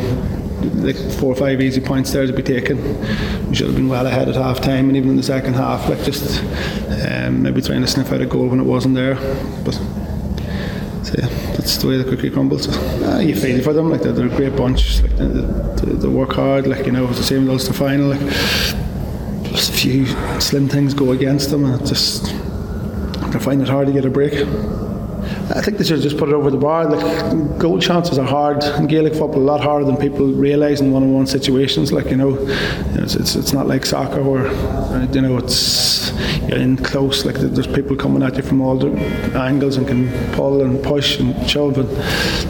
like 0.61 0.95
four 1.19 1.31
or 1.31 1.35
five 1.35 1.61
easy 1.61 1.81
points 1.81 2.11
there 2.11 2.25
to 2.25 2.33
be 2.33 2.43
taken. 2.43 2.77
We 3.49 3.55
should 3.55 3.67
have 3.67 3.75
been 3.75 3.89
well 3.89 4.05
ahead 4.05 4.29
at 4.29 4.35
half 4.35 4.61
time 4.61 4.87
and 4.87 4.97
even 4.97 5.11
in 5.11 5.17
the 5.17 5.23
second 5.23 5.53
half, 5.53 5.87
like 5.89 6.03
just 6.03 6.43
um, 7.07 7.43
maybe 7.43 7.61
trying 7.61 7.81
to 7.81 7.87
sniff 7.87 8.11
out 8.11 8.21
a 8.21 8.25
goal 8.25 8.47
when 8.47 8.59
it 8.59 8.63
wasn't 8.63 8.95
there. 8.95 9.15
But 9.63 9.73
so 11.03 11.15
yeah, 11.17 11.27
that's 11.53 11.77
the 11.77 11.87
way 11.87 11.97
the 11.97 12.03
cookie 12.03 12.29
crumbles. 12.29 12.67
Uh, 12.67 13.19
you 13.19 13.35
feel 13.35 13.63
for 13.63 13.73
them, 13.73 13.89
like 13.89 14.01
they're, 14.01 14.11
they're 14.11 14.27
a 14.27 14.35
great 14.35 14.55
bunch. 14.55 15.01
Like 15.01 15.15
they, 15.17 15.91
they, 15.93 16.07
work 16.07 16.33
hard, 16.33 16.67
like 16.67 16.85
you 16.85 16.91
know, 16.91 17.07
it's 17.07 17.17
the 17.17 17.23
same 17.23 17.49
as 17.49 17.67
the 17.67 17.73
final. 17.73 18.09
Like 18.09 18.19
just 19.51 19.71
a 19.71 19.73
few 19.73 20.05
slim 20.39 20.67
things 20.67 20.93
go 20.93 21.11
against 21.11 21.49
them, 21.51 21.65
and 21.65 21.81
it 21.81 21.85
just 21.85 22.25
they 23.31 23.39
find 23.39 23.61
it 23.61 23.69
hard 23.69 23.87
to 23.87 23.93
get 23.93 24.05
a 24.05 24.09
break. 24.09 24.33
I 25.55 25.62
think 25.62 25.77
they 25.79 25.83
should 25.83 26.01
just 26.01 26.17
put 26.17 26.29
it 26.29 26.35
over 26.35 26.51
the 26.51 26.57
bar. 26.57 26.85
Like 26.85 27.57
goal 27.57 27.79
chances 27.79 28.19
are 28.19 28.27
hard 28.27 28.63
in 28.63 28.85
Gaelic 28.85 29.13
football, 29.13 29.41
a 29.41 29.49
lot 29.53 29.62
harder 29.62 29.85
than 29.85 29.97
people 29.97 30.27
realise 30.27 30.79
in 30.79 30.91
one-on-one 30.91 31.25
situations. 31.25 31.91
Like 31.91 32.12
you 32.12 32.17
know, 32.17 32.38
it's, 32.93 33.15
it's, 33.15 33.35
it's 33.35 33.51
not 33.51 33.65
like 33.65 33.85
soccer 33.85 34.21
where 34.21 34.47
uh, 34.47 35.07
you 35.12 35.21
know 35.21 35.38
it's 35.38 36.12
you're 36.47 36.59
in 36.59 36.77
close. 36.77 37.25
Like 37.25 37.35
there's 37.35 37.67
people 37.67 37.95
coming 37.95 38.21
at 38.21 38.35
you 38.38 38.43
from 38.43 38.62
all 38.62 38.77
the 38.77 38.91
angles 39.35 39.77
and 39.77 39.88
can 39.88 40.12
pull 40.33 40.62
and 40.62 40.83
push 40.83 41.19
and 41.19 41.49
shove, 41.49 41.77
and 41.79 41.89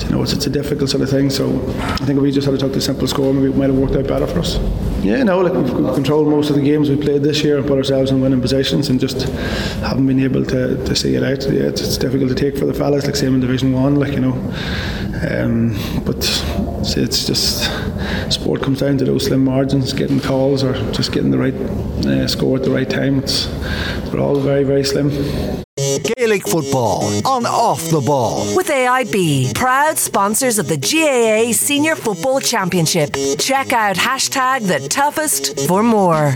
you 0.03 0.09
know 0.09 0.21
it's, 0.21 0.33
it's 0.33 0.47
a 0.47 0.49
difficult 0.49 0.89
sort 0.89 1.03
of 1.03 1.09
thing. 1.09 1.29
So 1.29 1.47
I 1.79 1.97
think 2.05 2.17
if 2.17 2.21
we 2.21 2.31
just 2.31 2.47
had 2.47 2.59
to 2.59 2.65
take 2.65 2.73
the 2.73 2.81
simple 2.81 3.07
score, 3.07 3.33
maybe 3.33 3.47
it 3.47 3.55
might 3.55 3.69
have 3.69 3.77
worked 3.77 3.95
out 3.95 4.07
better 4.07 4.27
for 4.27 4.39
us. 4.39 4.57
Yeah, 5.01 5.23
no, 5.23 5.39
like 5.39 5.53
we've 5.53 5.95
controlled 5.95 6.27
most 6.27 6.49
of 6.49 6.57
the 6.57 6.61
games 6.61 6.89
we 6.89 6.97
played 6.97 7.23
this 7.23 7.41
year 7.41 7.57
and 7.57 7.65
put 7.65 7.77
ourselves 7.77 8.11
in 8.11 8.21
winning 8.21 8.41
positions, 8.41 8.89
and 8.89 8.99
just 8.99 9.29
haven't 9.79 10.05
been 10.07 10.19
able 10.19 10.45
to, 10.45 10.83
to 10.85 10.95
see 10.95 11.15
it 11.15 11.23
out. 11.23 11.43
Yeah, 11.43 11.67
it's, 11.67 11.81
it's 11.81 11.97
difficult 11.97 12.29
to 12.29 12.35
take 12.35 12.57
for 12.57 12.65
the 12.65 12.73
fellas, 12.73 13.05
like 13.05 13.15
same 13.15 13.35
in 13.35 13.39
Division 13.39 13.71
One, 13.71 13.95
like 13.95 14.11
you 14.11 14.19
know. 14.19 14.33
Um, 15.29 15.71
but 16.05 16.17
it's 16.97 17.25
just 17.25 17.63
sport 18.31 18.61
comes 18.61 18.79
down 18.79 18.97
to 18.97 19.05
those 19.05 19.25
slim 19.25 19.43
margins, 19.43 19.93
getting 19.93 20.19
calls 20.19 20.63
or 20.63 20.73
just 20.91 21.13
getting 21.13 21.31
the 21.31 21.37
right 21.37 21.55
uh, 22.05 22.27
score 22.27 22.57
at 22.57 22.63
the 22.63 22.71
right 22.71 22.89
time. 22.89 23.19
It's 23.19 23.45
they're 24.09 24.19
all 24.19 24.39
very 24.39 24.63
very 24.63 24.83
slim. 24.83 25.65
Gaelic 25.99 26.47
football 26.47 27.03
on 27.27 27.45
off 27.45 27.89
the 27.89 28.01
ball. 28.01 28.55
With 28.55 28.67
AIB, 28.67 29.53
proud 29.55 29.97
sponsors 29.97 30.59
of 30.59 30.67
the 30.67 30.77
GAA 30.77 31.53
Senior 31.53 31.95
Football 31.95 32.39
Championship. 32.39 33.13
Check 33.37 33.73
out 33.73 33.95
hashtag 33.95 34.67
the 34.67 34.87
toughest 34.87 35.67
for 35.67 35.83
more. 35.83 36.35